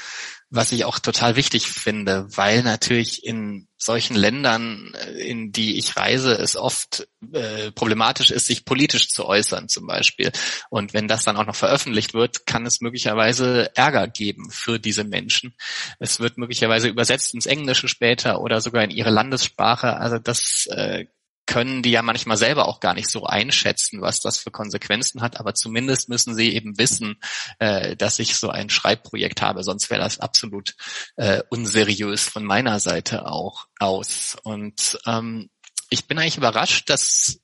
[0.51, 5.97] was ich auch total wichtig finde, weil natürlich in solchen Ländern, äh, in die ich
[5.97, 10.31] reise, es oft äh, problematisch ist, sich politisch zu äußern zum Beispiel.
[10.71, 15.05] Und wenn das dann auch noch veröffentlicht wird, kann es möglicherweise Ärger geben für diese
[15.05, 15.55] Menschen.
[15.99, 19.97] Es wird möglicherweise übersetzt ins Englische später oder sogar in ihre Landessprache.
[19.97, 21.07] Also das äh,
[21.47, 25.39] können die ja manchmal selber auch gar nicht so einschätzen, was das für Konsequenzen hat,
[25.39, 27.17] aber zumindest müssen sie eben wissen,
[27.59, 30.75] äh, dass ich so ein Schreibprojekt habe, sonst wäre das absolut
[31.17, 34.37] äh, unseriös von meiner Seite auch aus.
[34.43, 35.51] Und ähm,
[35.91, 37.41] ich bin eigentlich überrascht, dass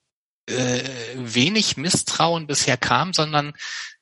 [0.47, 0.83] äh,
[1.15, 3.53] wenig Misstrauen bisher kam, sondern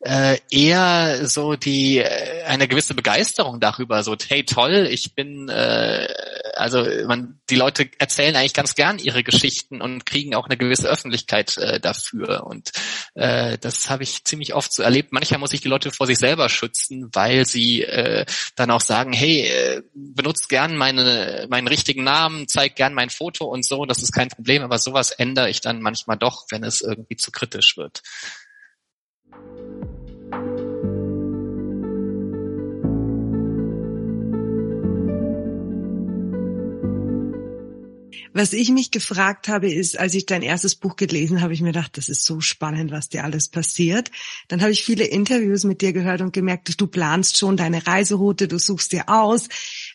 [0.01, 6.07] äh, eher so die äh, eine gewisse Begeisterung darüber, so hey toll, ich bin äh,
[6.55, 10.89] also man die Leute erzählen eigentlich ganz gern ihre Geschichten und kriegen auch eine gewisse
[10.89, 12.71] Öffentlichkeit äh, dafür und
[13.15, 15.13] äh, das habe ich ziemlich oft so erlebt.
[15.13, 19.13] Manchmal muss ich die Leute vor sich selber schützen, weil sie äh, dann auch sagen,
[19.13, 24.03] hey, äh, benutzt gern meine meinen richtigen Namen, zeigt gern mein Foto und so, das
[24.03, 27.77] ist kein Problem, aber sowas ändere ich dann manchmal doch, wenn es irgendwie zu kritisch
[27.77, 28.03] wird.
[38.33, 41.73] Was ich mich gefragt habe, ist, als ich dein erstes Buch gelesen habe, ich mir
[41.73, 44.11] gedacht, das ist so spannend, was dir alles passiert.
[44.49, 48.49] Dann habe ich viele Interviews mit dir gehört und gemerkt, du planst schon deine Reiseroute,
[48.49, 49.49] du suchst dir aus,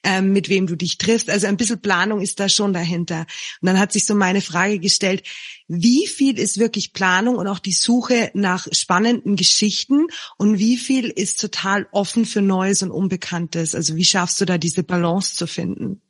[0.04, 1.30] ähm, mit wem du dich triffst.
[1.30, 3.26] Also ein bisschen Planung ist da schon dahinter.
[3.62, 5.24] Und dann hat sich so meine Frage gestellt,
[5.68, 11.10] wie viel ist wirklich Planung und auch die Suche nach spannenden Geschichten und wie viel
[11.10, 13.76] ist total offen für Neues und Unbekanntes?
[13.76, 16.02] Also wie schaffst du da diese Balance zu finden?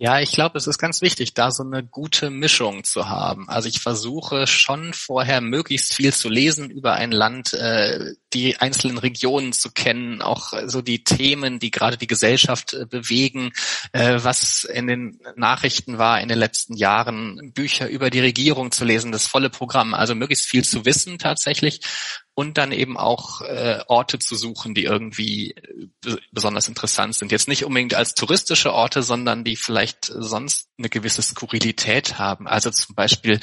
[0.00, 3.48] Ja, ich glaube, es ist ganz wichtig, da so eine gute Mischung zu haben.
[3.48, 8.98] Also ich versuche schon vorher möglichst viel zu lesen über ein Land, äh, die einzelnen
[8.98, 13.50] Regionen zu kennen, auch so die Themen, die gerade die Gesellschaft äh, bewegen,
[13.90, 18.84] äh, was in den Nachrichten war in den letzten Jahren, Bücher über die Regierung zu
[18.84, 19.94] lesen, das volle Programm.
[19.94, 21.80] Also möglichst viel zu wissen tatsächlich
[22.38, 25.56] und dann eben auch äh, Orte zu suchen, die irgendwie
[26.06, 27.32] äh, besonders interessant sind.
[27.32, 32.46] Jetzt nicht unbedingt als touristische Orte, sondern die vielleicht sonst eine gewisse Skurrilität haben.
[32.46, 33.40] Also zum Beispiel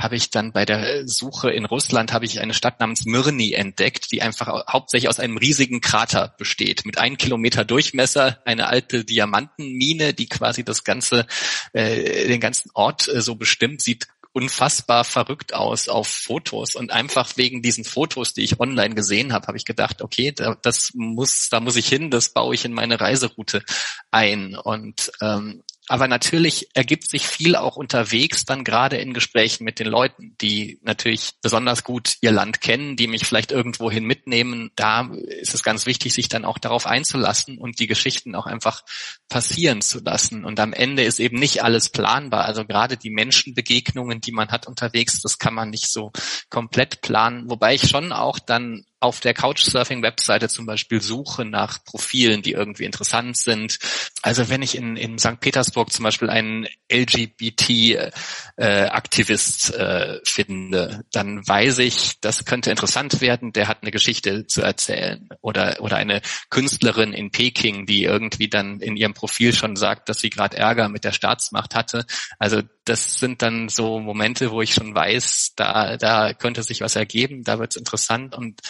[0.00, 4.12] habe ich dann bei der Suche in Russland habe ich eine Stadt namens Myrni entdeckt,
[4.12, 10.14] die einfach hauptsächlich aus einem riesigen Krater besteht, mit einem Kilometer Durchmesser, eine alte Diamantenmine,
[10.14, 11.26] die quasi das ganze,
[11.74, 14.06] äh, den ganzen Ort äh, so bestimmt, sieht
[14.38, 16.76] unfassbar verrückt aus auf Fotos.
[16.76, 20.56] Und einfach wegen diesen Fotos, die ich online gesehen habe, habe ich gedacht, okay, da,
[20.62, 23.64] das muss, da muss ich hin, das baue ich in meine Reiseroute
[24.12, 24.54] ein.
[24.54, 29.86] Und ähm, aber natürlich ergibt sich viel auch unterwegs, dann gerade in Gesprächen mit den
[29.86, 34.70] Leuten, die natürlich besonders gut ihr Land kennen, die mich vielleicht irgendwohin mitnehmen.
[34.76, 38.84] Da ist es ganz wichtig, sich dann auch darauf einzulassen und die Geschichten auch einfach
[39.28, 40.44] passieren zu lassen.
[40.44, 42.44] Und am Ende ist eben nicht alles planbar.
[42.44, 46.12] Also gerade die Menschenbegegnungen, die man hat unterwegs, das kann man nicht so
[46.50, 47.48] komplett planen.
[47.48, 52.84] Wobei ich schon auch dann auf der Couchsurfing-Webseite zum Beispiel suche nach Profilen, die irgendwie
[52.84, 53.78] interessant sind.
[54.22, 55.40] Also wenn ich in, in St.
[55.40, 63.52] Petersburg zum Beispiel einen LGBT-Aktivist äh, äh, finde, dann weiß ich, das könnte interessant werden,
[63.52, 65.28] der hat eine Geschichte zu erzählen.
[65.40, 70.18] Oder, oder eine Künstlerin in Peking, die irgendwie dann in ihrem Profil schon sagt, dass
[70.18, 72.04] sie gerade Ärger mit der Staatsmacht hatte.
[72.38, 76.96] Also das sind dann so Momente, wo ich schon weiß, da, da könnte sich was
[76.96, 78.62] ergeben, da wird es interessant und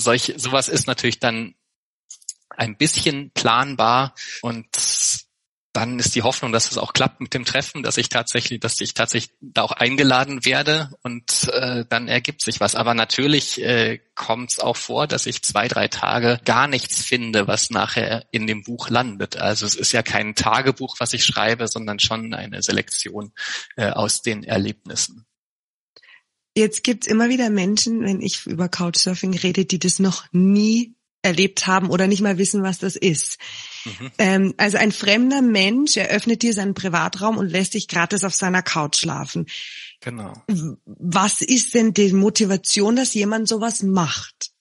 [0.00, 1.54] solch, sowas ist natürlich dann
[2.50, 4.66] ein bisschen planbar und
[5.76, 8.80] dann ist die Hoffnung, dass es auch klappt mit dem Treffen, dass ich tatsächlich, dass
[8.80, 12.74] ich tatsächlich da auch eingeladen werde und äh, dann ergibt sich was.
[12.74, 17.46] Aber natürlich äh, kommt es auch vor, dass ich zwei, drei Tage gar nichts finde,
[17.46, 19.36] was nachher in dem Buch landet.
[19.36, 23.32] Also es ist ja kein Tagebuch, was ich schreibe, sondern schon eine Selektion
[23.76, 25.26] äh, aus den Erlebnissen.
[26.56, 31.66] Jetzt gibt's immer wieder Menschen, wenn ich über Couchsurfing rede, die das noch nie erlebt
[31.66, 33.38] haben oder nicht mal wissen, was das ist.
[33.84, 34.10] Mhm.
[34.16, 38.62] Ähm, also ein fremder Mensch eröffnet dir seinen Privatraum und lässt dich gratis auf seiner
[38.62, 39.46] Couch schlafen.
[40.00, 40.32] Genau.
[40.86, 44.52] Was ist denn die Motivation, dass jemand sowas macht?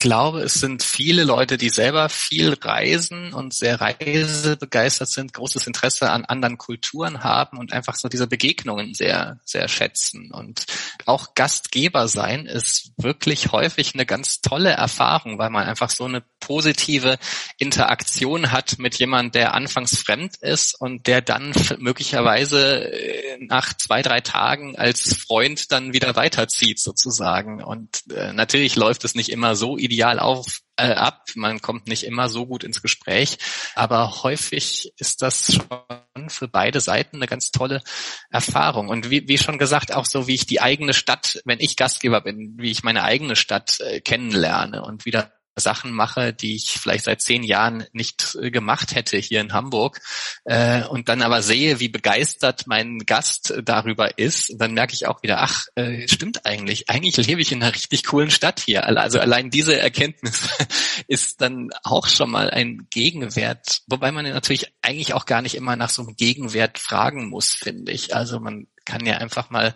[0.00, 5.66] Ich glaube, es sind viele Leute, die selber viel reisen und sehr reisebegeistert sind, großes
[5.66, 10.30] Interesse an anderen Kulturen haben und einfach so diese Begegnungen sehr, sehr schätzen.
[10.30, 10.66] Und
[11.04, 16.22] auch Gastgeber sein ist wirklich häufig eine ganz tolle Erfahrung, weil man einfach so eine
[16.38, 17.18] positive
[17.56, 24.02] Interaktion hat mit jemandem, der anfangs fremd ist und der dann möglicherweise äh, nach zwei,
[24.02, 27.62] drei Tagen als Freund dann wieder weiterzieht sozusagen.
[27.62, 31.24] Und äh, natürlich läuft es nicht immer so ideal auf, äh, ab.
[31.34, 33.38] Man kommt nicht immer so gut ins Gespräch,
[33.74, 37.82] aber häufig ist das schon für beide Seiten eine ganz tolle
[38.30, 38.88] Erfahrung.
[38.88, 42.20] Und wie, wie schon gesagt, auch so wie ich die eigene Stadt, wenn ich Gastgeber
[42.20, 47.04] bin, wie ich meine eigene Stadt äh, kennenlerne und wieder Sachen mache, die ich vielleicht
[47.04, 50.00] seit zehn Jahren nicht äh, gemacht hätte hier in Hamburg
[50.44, 55.22] äh, und dann aber sehe, wie begeistert mein Gast darüber ist, dann merke ich auch
[55.22, 58.86] wieder, ach, äh, stimmt eigentlich, eigentlich lebe ich in einer richtig coolen Stadt hier.
[58.86, 60.48] Also allein diese Erkenntnis
[61.08, 65.76] ist dann auch schon mal ein Gegenwert, wobei man natürlich eigentlich auch gar nicht immer
[65.76, 68.14] nach so einem Gegenwert fragen muss, finde ich.
[68.14, 69.74] Also man kann ja einfach mal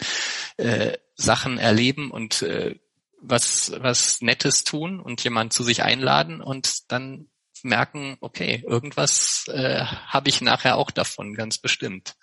[0.57, 2.77] äh, Sachen erleben und äh,
[3.23, 7.29] was, was Nettes tun und jemand zu sich einladen und dann
[7.63, 12.17] merken, okay, irgendwas äh, habe ich nachher auch davon, ganz bestimmt.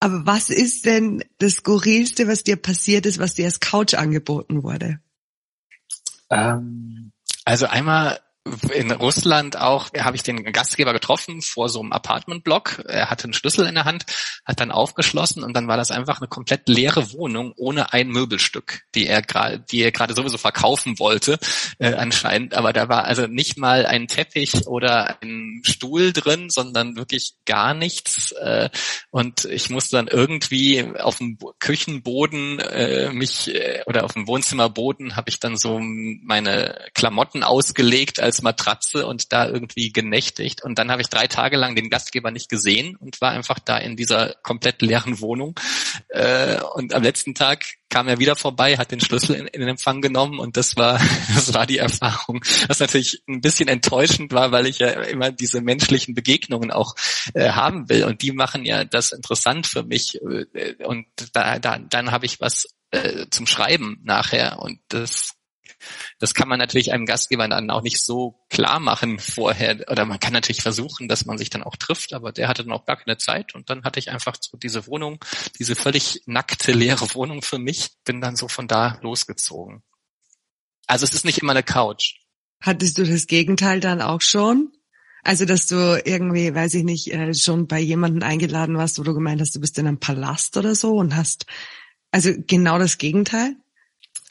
[0.00, 4.62] Aber was ist denn das Skurrilste, was dir passiert ist, was dir als Couch angeboten
[4.62, 5.00] wurde?
[6.30, 7.12] Ähm,
[7.44, 8.20] also einmal
[8.72, 12.84] in Russland auch habe ich den Gastgeber getroffen vor so einem Apartmentblock.
[12.86, 14.06] Er hatte einen Schlüssel in der Hand,
[14.44, 18.82] hat dann aufgeschlossen und dann war das einfach eine komplett leere Wohnung ohne ein Möbelstück,
[18.94, 21.38] die er gerade, die er gerade sowieso verkaufen wollte
[21.78, 22.54] äh, anscheinend.
[22.54, 27.74] Aber da war also nicht mal ein Teppich oder ein Stuhl drin, sondern wirklich gar
[27.74, 28.32] nichts.
[28.32, 28.70] Äh,
[29.10, 35.16] und ich musste dann irgendwie auf dem Küchenboden äh, mich äh, oder auf dem Wohnzimmerboden
[35.16, 40.62] habe ich dann so meine Klamotten ausgelegt als Matratze und da irgendwie genächtigt.
[40.62, 43.78] Und dann habe ich drei Tage lang den Gastgeber nicht gesehen und war einfach da
[43.78, 45.58] in dieser komplett leeren Wohnung.
[46.08, 50.00] Äh, und am letzten Tag kam er wieder vorbei, hat den Schlüssel in, in Empfang
[50.00, 51.00] genommen und das war,
[51.34, 52.44] das war die Erfahrung.
[52.66, 56.94] Was natürlich ein bisschen enttäuschend war, weil ich ja immer diese menschlichen Begegnungen auch
[57.34, 61.78] äh, haben will und die machen ja das interessant für mich äh, und da, da,
[61.78, 62.68] dann habe ich was
[63.30, 65.35] zum Schreiben nachher und das
[66.18, 69.84] das kann man natürlich einem Gastgeber dann auch nicht so klar machen vorher.
[69.90, 72.72] Oder man kann natürlich versuchen, dass man sich dann auch trifft, aber der hatte dann
[72.72, 73.54] auch gar keine Zeit.
[73.54, 75.18] Und dann hatte ich einfach so diese Wohnung,
[75.58, 79.82] diese völlig nackte, leere Wohnung für mich, bin dann so von da losgezogen.
[80.86, 82.16] Also es ist nicht immer eine Couch.
[82.60, 84.72] Hattest du das Gegenteil dann auch schon?
[85.26, 89.12] Also, dass du irgendwie, weiß ich nicht, äh, schon bei jemanden eingeladen warst, wo du
[89.12, 91.46] gemeint hast, du bist in einem Palast oder so und hast,
[92.12, 93.56] also genau das Gegenteil?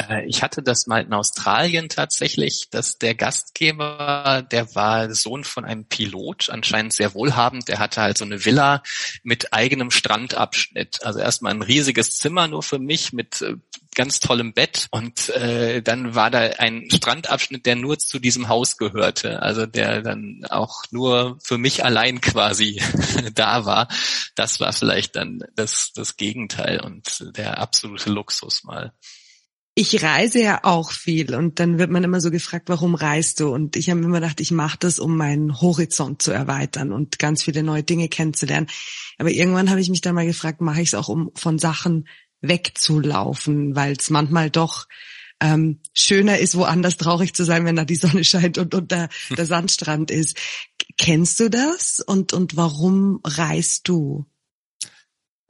[0.02, 5.66] Äh, ich hatte das mal in Australien tatsächlich, dass der Gastgeber, der war Sohn von
[5.66, 8.84] einem Pilot, anscheinend sehr wohlhabend, der hatte halt so eine Villa
[9.24, 11.04] mit eigenem Strandabschnitt.
[11.04, 13.56] Also erstmal ein riesiges Zimmer nur für mich mit äh,
[13.96, 18.78] ganz tollem Bett und äh, dann war da ein Strandabschnitt, der nur zu diesem Haus
[18.78, 22.82] gehörte, also der dann auch nur für mich allein quasi
[23.34, 23.88] da war.
[24.36, 28.92] Das war vielleicht dann das, das Gegenteil und der absolute Luxus mal
[29.78, 33.54] ich reise ja auch viel und dann wird man immer so gefragt, warum reist du?
[33.54, 37.44] Und ich habe immer gedacht, ich mache das, um meinen Horizont zu erweitern und ganz
[37.44, 38.68] viele neue Dinge kennenzulernen.
[39.18, 42.08] Aber irgendwann habe ich mich dann mal gefragt, mache ich es auch, um von Sachen
[42.40, 44.88] wegzulaufen, weil es manchmal doch
[45.42, 49.10] ähm, schöner ist, woanders traurig zu sein, wenn da die Sonne scheint und, und der,
[49.38, 50.38] der Sandstrand ist.
[50.98, 52.00] Kennst du das?
[52.00, 54.26] Und, und warum reist du?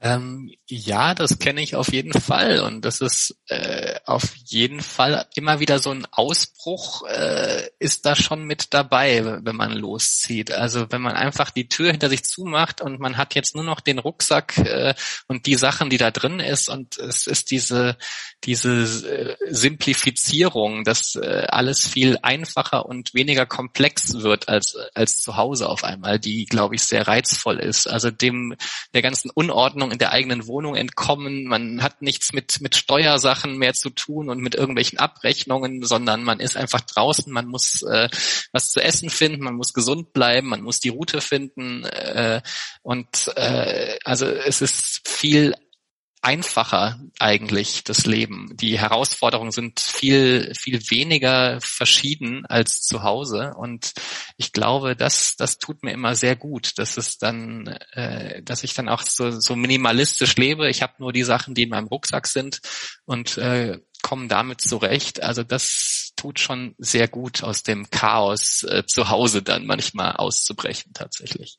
[0.00, 5.24] Ähm, ja, das kenne ich auf jeden Fall und das ist äh, auf jeden Fall
[5.36, 10.50] immer wieder so ein Ausbruch äh, ist da schon mit dabei, wenn man loszieht.
[10.50, 13.80] Also wenn man einfach die Tür hinter sich zumacht und man hat jetzt nur noch
[13.80, 14.94] den Rucksack äh,
[15.28, 17.96] und die Sachen, die da drin ist und es ist diese
[18.42, 25.36] diese äh, Simplifizierung, dass äh, alles viel einfacher und weniger komplex wird als als zu
[25.36, 27.86] Hause auf einmal, die glaube ich sehr reizvoll ist.
[27.86, 28.56] Also dem
[28.94, 31.44] der ganzen Unordnung in der eigenen Wohnung entkommen.
[31.44, 36.40] Man hat nichts mit, mit Steuersachen mehr zu tun und mit irgendwelchen Abrechnungen, sondern man
[36.40, 38.08] ist einfach draußen, man muss äh,
[38.52, 41.84] was zu essen finden, man muss gesund bleiben, man muss die Route finden.
[41.84, 42.40] Äh,
[42.82, 45.54] und äh, also es ist viel
[46.26, 48.50] einfacher eigentlich das Leben.
[48.56, 53.92] Die Herausforderungen sind viel viel weniger verschieden als zu Hause und
[54.36, 58.74] ich glaube, das das tut mir immer sehr gut, dass es dann, äh, dass ich
[58.74, 60.68] dann auch so, so minimalistisch lebe.
[60.68, 62.60] Ich habe nur die Sachen, die in meinem Rucksack sind
[63.04, 65.22] und äh, komme damit zurecht.
[65.22, 70.92] Also das tut schon sehr gut aus dem Chaos äh, zu Hause dann manchmal auszubrechen
[70.92, 71.58] tatsächlich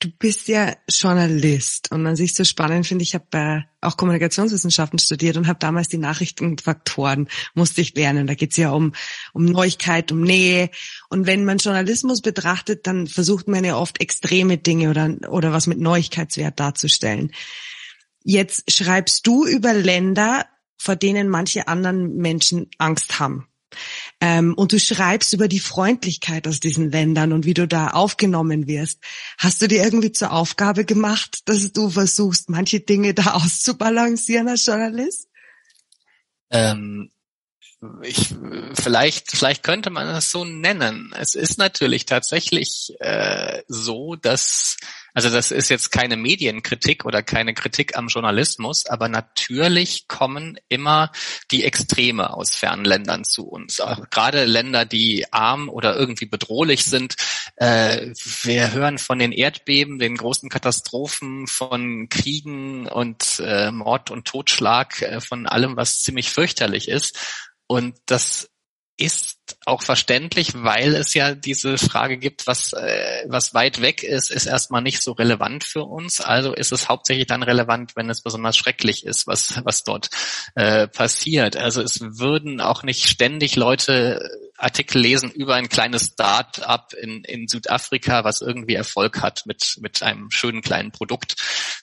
[0.00, 4.98] du bist ja Journalist und an sich so spannend finde ich, habe äh, auch Kommunikationswissenschaften
[4.98, 8.26] studiert und habe damals die Nachrichtenfaktoren musste ich lernen.
[8.26, 8.92] Da geht's ja um,
[9.32, 10.70] um Neuigkeit, um Nähe.
[11.08, 15.66] Und wenn man Journalismus betrachtet, dann versucht man ja oft extreme Dinge oder, oder was
[15.66, 17.32] mit Neuigkeitswert darzustellen.
[18.22, 23.47] Jetzt schreibst du über Länder, vor denen manche anderen Menschen Angst haben.
[24.20, 28.66] Ähm, und du schreibst über die Freundlichkeit aus diesen Ländern und wie du da aufgenommen
[28.66, 29.00] wirst.
[29.38, 34.66] Hast du dir irgendwie zur Aufgabe gemacht, dass du versuchst, manche Dinge da auszubalancieren als
[34.66, 35.28] Journalist?
[36.50, 37.10] Ähm,
[38.02, 38.34] ich,
[38.74, 41.14] vielleicht, vielleicht könnte man es so nennen.
[41.18, 44.76] Es ist natürlich tatsächlich äh, so, dass
[45.18, 51.10] also das ist jetzt keine Medienkritik oder keine Kritik am Journalismus, aber natürlich kommen immer
[51.50, 53.80] die Extreme aus fernen Ländern zu uns.
[53.80, 57.16] Auch gerade Länder, die arm oder irgendwie bedrohlich sind.
[57.56, 58.12] Äh,
[58.42, 65.02] wir hören von den Erdbeben, den großen Katastrophen, von Kriegen und äh, Mord und Totschlag,
[65.02, 67.18] äh, von allem, was ziemlich fürchterlich ist.
[67.68, 68.50] Und das
[68.98, 74.28] ist auch verständlich, weil es ja diese Frage gibt, was, äh, was weit weg ist,
[74.30, 76.20] ist erstmal nicht so relevant für uns.
[76.20, 80.10] Also ist es hauptsächlich dann relevant, wenn es besonders schrecklich ist, was, was dort
[80.56, 81.56] äh, passiert.
[81.56, 87.46] Also es würden auch nicht ständig Leute Artikel lesen über ein kleines Start-up in, in
[87.46, 91.36] Südafrika, was irgendwie Erfolg hat mit, mit einem schönen kleinen Produkt.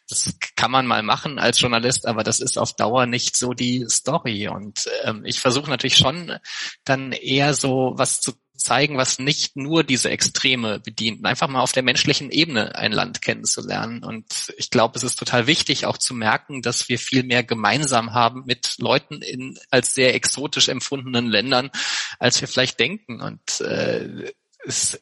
[0.09, 3.85] Das kann man mal machen als Journalist, aber das ist auf Dauer nicht so die
[3.89, 4.49] Story.
[4.49, 6.37] Und ähm, ich versuche natürlich schon
[6.83, 11.71] dann eher so was zu zeigen, was nicht nur diese Extreme bedient, einfach mal auf
[11.71, 14.03] der menschlichen Ebene ein Land kennenzulernen.
[14.03, 18.13] Und ich glaube, es ist total wichtig, auch zu merken, dass wir viel mehr gemeinsam
[18.13, 21.71] haben mit Leuten in als sehr exotisch empfundenen Ländern,
[22.19, 23.21] als wir vielleicht denken.
[23.21, 24.33] Und äh,
[24.65, 25.01] es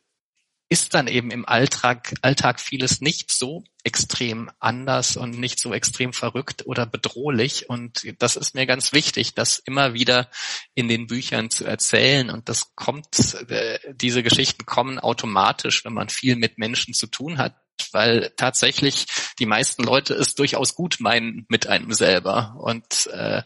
[0.73, 6.13] ist dann eben im Alltag, Alltag vieles nicht so extrem anders und nicht so extrem
[6.13, 7.69] verrückt oder bedrohlich.
[7.69, 10.31] Und das ist mir ganz wichtig, das immer wieder
[10.73, 12.31] in den Büchern zu erzählen.
[12.31, 17.37] Und das kommt, äh, diese Geschichten kommen automatisch, wenn man viel mit Menschen zu tun
[17.37, 17.55] hat
[17.91, 19.07] weil tatsächlich
[19.39, 22.55] die meisten Leute es durchaus gut meinen mit einem selber.
[22.59, 23.41] Und äh,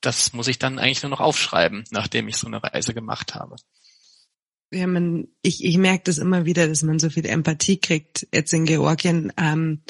[0.00, 3.56] das muss ich dann eigentlich nur noch aufschreiben, nachdem ich so eine Reise gemacht habe
[4.72, 8.26] ja, man, ich, ich merke das immer wieder, dass man so viel Empathie kriegt.
[8.32, 9.82] Jetzt in Georgien ähm,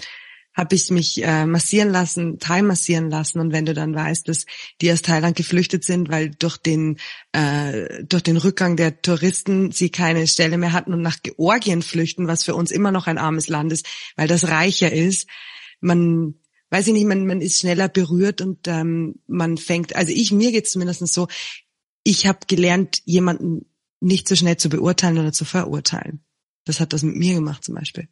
[0.55, 3.41] habe ich mich äh, massieren lassen, Thai massieren lassen.
[3.41, 4.47] Und wenn du dann weißt, dass
[4.81, 6.99] die aus Thailand geflüchtet sind, weil durch den
[7.33, 12.27] äh, durch den Rückgang der Touristen sie keine Stelle mehr hatten und nach Georgien flüchten,
[12.27, 15.29] was für uns immer noch ein armes Land ist, weil das reicher ist.
[15.81, 16.35] Man
[16.71, 20.53] weiß ich nicht, man, man ist schneller berührt und ähm, man fängt, also ich, mir
[20.53, 21.29] geht's zumindest so,
[22.03, 23.67] ich habe gelernt, jemanden
[24.01, 26.25] nicht so schnell zu beurteilen oder zu verurteilen.
[26.65, 28.09] Das hat das mit mir gemacht zum Beispiel.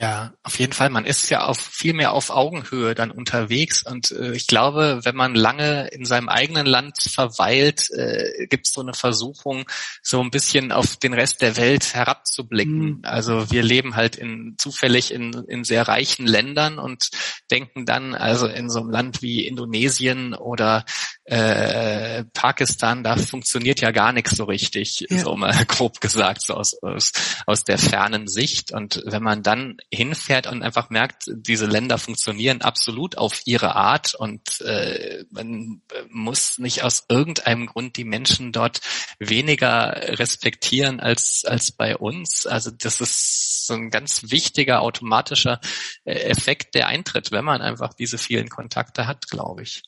[0.00, 0.88] Ja, auf jeden Fall.
[0.88, 5.14] Man ist ja auf viel mehr auf Augenhöhe dann unterwegs und äh, ich glaube, wenn
[5.14, 9.66] man lange in seinem eigenen Land verweilt, äh, gibt es so eine Versuchung,
[10.02, 12.80] so ein bisschen auf den Rest der Welt herabzublicken.
[12.80, 13.00] Mhm.
[13.02, 17.10] Also wir leben halt in zufällig in, in sehr reichen Ländern und
[17.50, 20.86] denken dann also in so einem Land wie Indonesien oder
[21.24, 25.18] äh, Pakistan, da funktioniert ja gar nichts so richtig, ja.
[25.18, 27.12] so mal grob gesagt, so aus, aus,
[27.46, 28.72] aus der fernen Sicht.
[28.72, 34.14] Und wenn man dann hinfährt und einfach merkt, diese Länder funktionieren absolut auf ihre Art
[34.14, 38.80] und äh, man muss nicht aus irgendeinem Grund die Menschen dort
[39.18, 42.46] weniger respektieren als, als bei uns.
[42.46, 45.60] Also das ist so ein ganz wichtiger automatischer
[46.04, 49.82] äh, Effekt, der eintritt, wenn man einfach diese vielen Kontakte hat, glaube ich.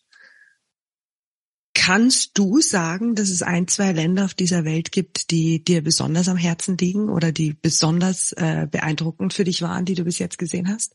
[1.84, 6.28] Kannst du sagen, dass es ein, zwei Länder auf dieser Welt gibt, die dir besonders
[6.28, 10.38] am Herzen liegen oder die besonders äh, beeindruckend für dich waren, die du bis jetzt
[10.38, 10.94] gesehen hast?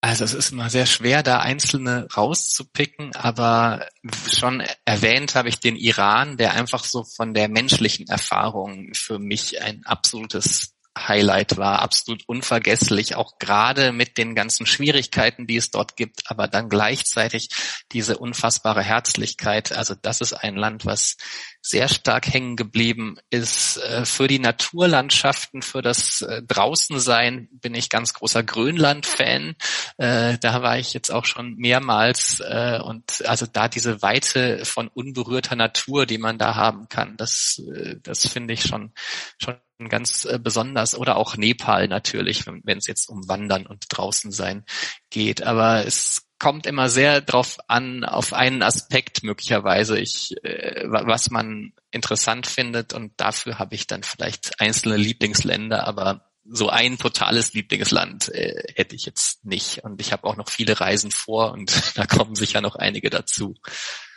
[0.00, 3.86] Also es ist immer sehr schwer, da einzelne rauszupicken, aber
[4.32, 9.60] schon erwähnt habe ich den Iran, der einfach so von der menschlichen Erfahrung für mich
[9.60, 15.96] ein absolutes Highlight war, absolut unvergesslich, auch gerade mit den ganzen Schwierigkeiten, die es dort
[15.96, 17.50] gibt, aber dann gleichzeitig
[17.92, 19.72] diese unfassbare Herzlichkeit.
[19.72, 21.16] Also das ist ein Land, was
[21.60, 23.78] sehr stark hängen geblieben ist.
[23.78, 29.56] Äh, für die Naturlandschaften, für das äh, Draußensein bin ich ganz großer Grönland-Fan.
[29.98, 35.56] Äh, da war ich jetzt auch schon mehrmals und also da diese Weite von unberührter
[35.56, 37.60] Natur, die man da haben kann, das,
[38.02, 38.92] das finde ich schon,
[39.38, 44.32] schon ganz äh, besonders oder auch Nepal natürlich, wenn es jetzt um Wandern und draußen
[44.32, 44.64] sein
[45.10, 45.42] geht.
[45.42, 51.72] Aber es kommt immer sehr drauf an, auf einen Aspekt möglicherweise, ich, äh, was man
[51.90, 58.28] interessant findet und dafür habe ich dann vielleicht einzelne Lieblingsländer, aber so ein totales Lieblingsland
[58.28, 59.82] äh, hätte ich jetzt nicht.
[59.82, 63.54] Und ich habe auch noch viele Reisen vor und da kommen sicher noch einige dazu.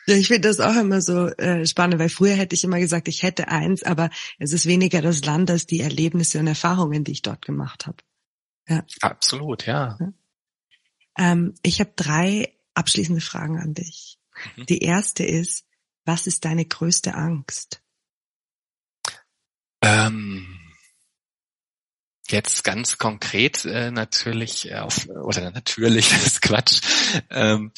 [0.09, 3.07] Ja, ich finde das auch immer so äh, spannend, weil früher hätte ich immer gesagt,
[3.07, 7.11] ich hätte eins, aber es ist weniger das Land als die Erlebnisse und Erfahrungen, die
[7.11, 7.97] ich dort gemacht habe.
[8.67, 8.83] Ja.
[9.01, 9.97] Absolut, ja.
[9.99, 10.13] ja.
[11.15, 14.17] Ähm, ich habe drei abschließende Fragen an dich.
[14.55, 14.65] Mhm.
[14.65, 15.65] Die erste ist,
[16.05, 17.83] was ist deine größte Angst?
[19.83, 20.59] Ähm,
[22.29, 26.81] jetzt ganz konkret äh, natürlich auf, oder natürlich, das ist Quatsch.
[27.29, 27.71] Ähm,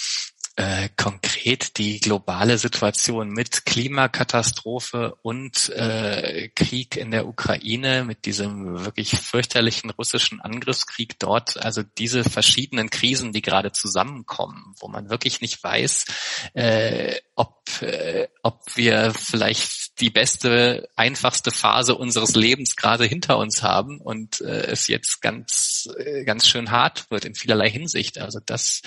[0.62, 8.86] äh, konkret die globale Situation mit Klimakatastrophe und äh, Krieg in der Ukraine, mit diesem
[8.86, 15.42] wirklich fürchterlichen russischen Angriffskrieg dort, also diese verschiedenen Krisen, die gerade zusammenkommen, wo man wirklich
[15.42, 16.06] nicht weiß,
[16.54, 23.62] äh, ob, äh, ob wir vielleicht die beste, einfachste Phase unseres Lebens gerade hinter uns
[23.62, 28.18] haben und äh, es jetzt ganz, äh, ganz schön hart wird in vielerlei Hinsicht.
[28.18, 28.82] Also das,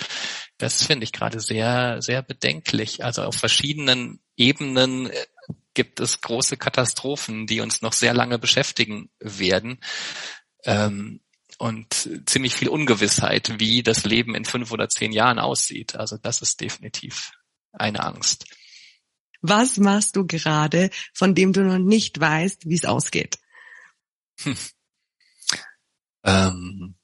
[0.57, 3.03] das finde ich gerade sehr, sehr bedenklich.
[3.03, 5.25] Also auf verschiedenen Ebenen äh,
[5.73, 9.79] gibt es große Katastrophen, die uns noch sehr lange beschäftigen werden.
[10.63, 11.21] Ähm,
[11.57, 15.95] und ziemlich viel Ungewissheit, wie das Leben in fünf oder zehn Jahren aussieht.
[15.95, 17.31] Also das ist definitiv
[17.71, 18.45] eine Angst.
[19.47, 23.37] Was machst du gerade, von dem du noch nicht weißt, wie es ausgeht?
[24.41, 24.57] Hm.
[26.23, 26.95] Ähm,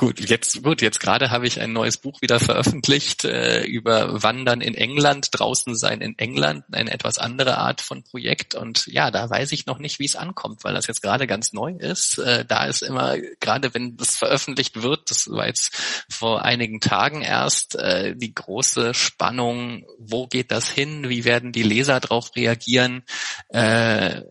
[0.00, 4.60] Gut, jetzt gut, jetzt gerade habe ich ein neues Buch wieder veröffentlicht äh, über Wandern
[4.60, 9.28] in England, draußen sein in England, eine etwas andere Art von Projekt und ja, da
[9.28, 12.18] weiß ich noch nicht, wie es ankommt, weil das jetzt gerade ganz neu ist.
[12.18, 15.76] Äh, da ist immer gerade wenn das veröffentlicht wird, das war jetzt
[16.08, 21.64] vor einigen Tagen erst äh, die große Spannung, wo geht das hin, wie werden die
[21.64, 23.02] Leser darauf reagieren?
[23.48, 24.22] Äh,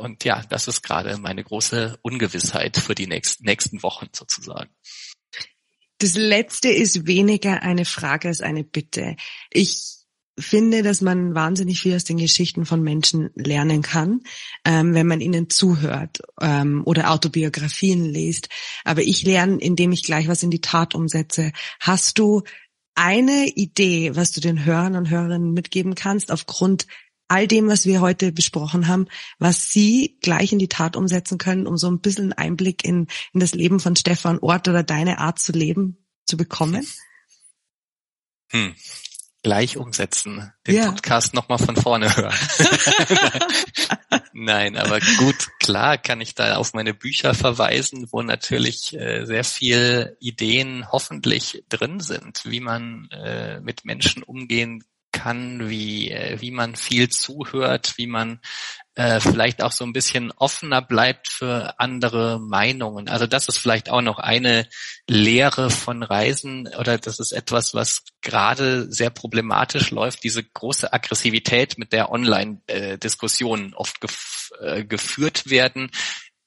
[0.00, 4.70] und ja, das ist gerade meine große Ungewissheit für die nächsten, nächsten Wochen sozusagen.
[5.98, 9.16] Das letzte ist weniger eine Frage als eine Bitte.
[9.50, 10.00] Ich
[10.38, 14.20] finde, dass man wahnsinnig viel aus den Geschichten von Menschen lernen kann,
[14.64, 18.48] ähm, wenn man ihnen zuhört ähm, oder Autobiografien liest.
[18.84, 21.52] Aber ich lerne, indem ich gleich was in die Tat umsetze.
[21.78, 22.42] Hast du
[22.94, 26.86] eine Idee, was du den Hörern und Hörerinnen mitgeben kannst, aufgrund
[27.30, 29.06] all dem, was wir heute besprochen haben,
[29.38, 33.40] was Sie gleich in die Tat umsetzen können, um so ein bisschen Einblick in, in
[33.40, 36.86] das Leben von Stefan Ort oder deine Art zu leben zu bekommen?
[38.50, 38.74] Hm.
[39.42, 40.52] Gleich umsetzen.
[40.66, 40.90] Den ja.
[40.90, 42.34] Podcast nochmal von vorne hören.
[44.34, 49.44] Nein, aber gut, klar kann ich da auf meine Bücher verweisen, wo natürlich äh, sehr
[49.44, 54.84] viel Ideen hoffentlich drin sind, wie man äh, mit Menschen umgehen
[55.22, 58.40] kann, wie, äh, wie man viel zuhört, wie man
[58.94, 63.08] äh, vielleicht auch so ein bisschen offener bleibt für andere Meinungen.
[63.08, 64.66] Also das ist vielleicht auch noch eine
[65.06, 71.76] Lehre von Reisen oder das ist etwas, was gerade sehr problematisch läuft, diese große Aggressivität,
[71.76, 75.90] mit der Online-Diskussionen oft gef äh, geführt werden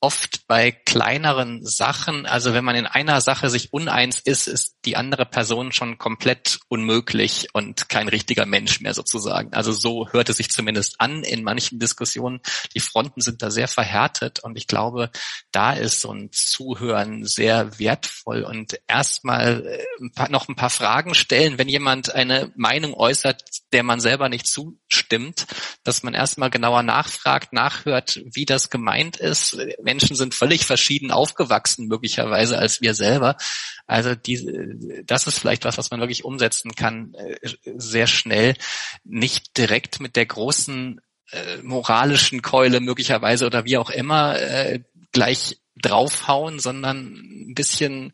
[0.03, 4.97] oft bei kleineren Sachen, also wenn man in einer Sache sich uneins ist, ist die
[4.97, 9.53] andere Person schon komplett unmöglich und kein richtiger Mensch mehr sozusagen.
[9.53, 12.41] Also so hört es sich zumindest an in manchen Diskussionen.
[12.73, 15.09] Die Fronten sind da sehr verhärtet und ich glaube,
[15.51, 21.57] da ist so ein Zuhören sehr wertvoll und erstmal äh, noch ein paar Fragen stellen,
[21.57, 25.47] wenn jemand eine Meinung äußert, der man selber nicht zustimmt,
[25.83, 29.57] dass man erstmal genauer nachfragt, nachhört, wie das gemeint ist.
[29.81, 33.37] Menschen sind völlig verschieden aufgewachsen, möglicherweise als wir selber.
[33.85, 37.37] Also die, das ist vielleicht was, was man wirklich umsetzen kann, äh,
[37.75, 38.55] sehr schnell,
[39.03, 44.81] nicht direkt mit der großen äh, moralischen Keule möglicherweise oder wie auch immer äh,
[45.11, 47.13] gleich draufhauen, sondern
[47.49, 48.13] ein bisschen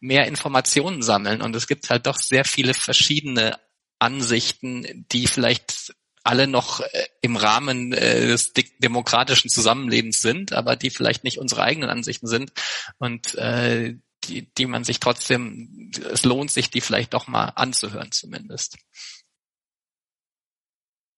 [0.00, 1.42] mehr Informationen sammeln.
[1.42, 3.58] Und es gibt halt doch sehr viele verschiedene
[3.98, 10.90] Ansichten, die vielleicht alle noch äh, im Rahmen äh, des demokratischen Zusammenlebens sind, aber die
[10.90, 12.52] vielleicht nicht unsere eigenen Ansichten sind
[12.98, 13.96] und äh,
[14.30, 18.78] die, die man sich trotzdem, es lohnt sich, die vielleicht doch mal anzuhören zumindest.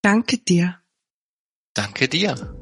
[0.02, 0.82] Danke dir.
[1.74, 2.56] Danke dir.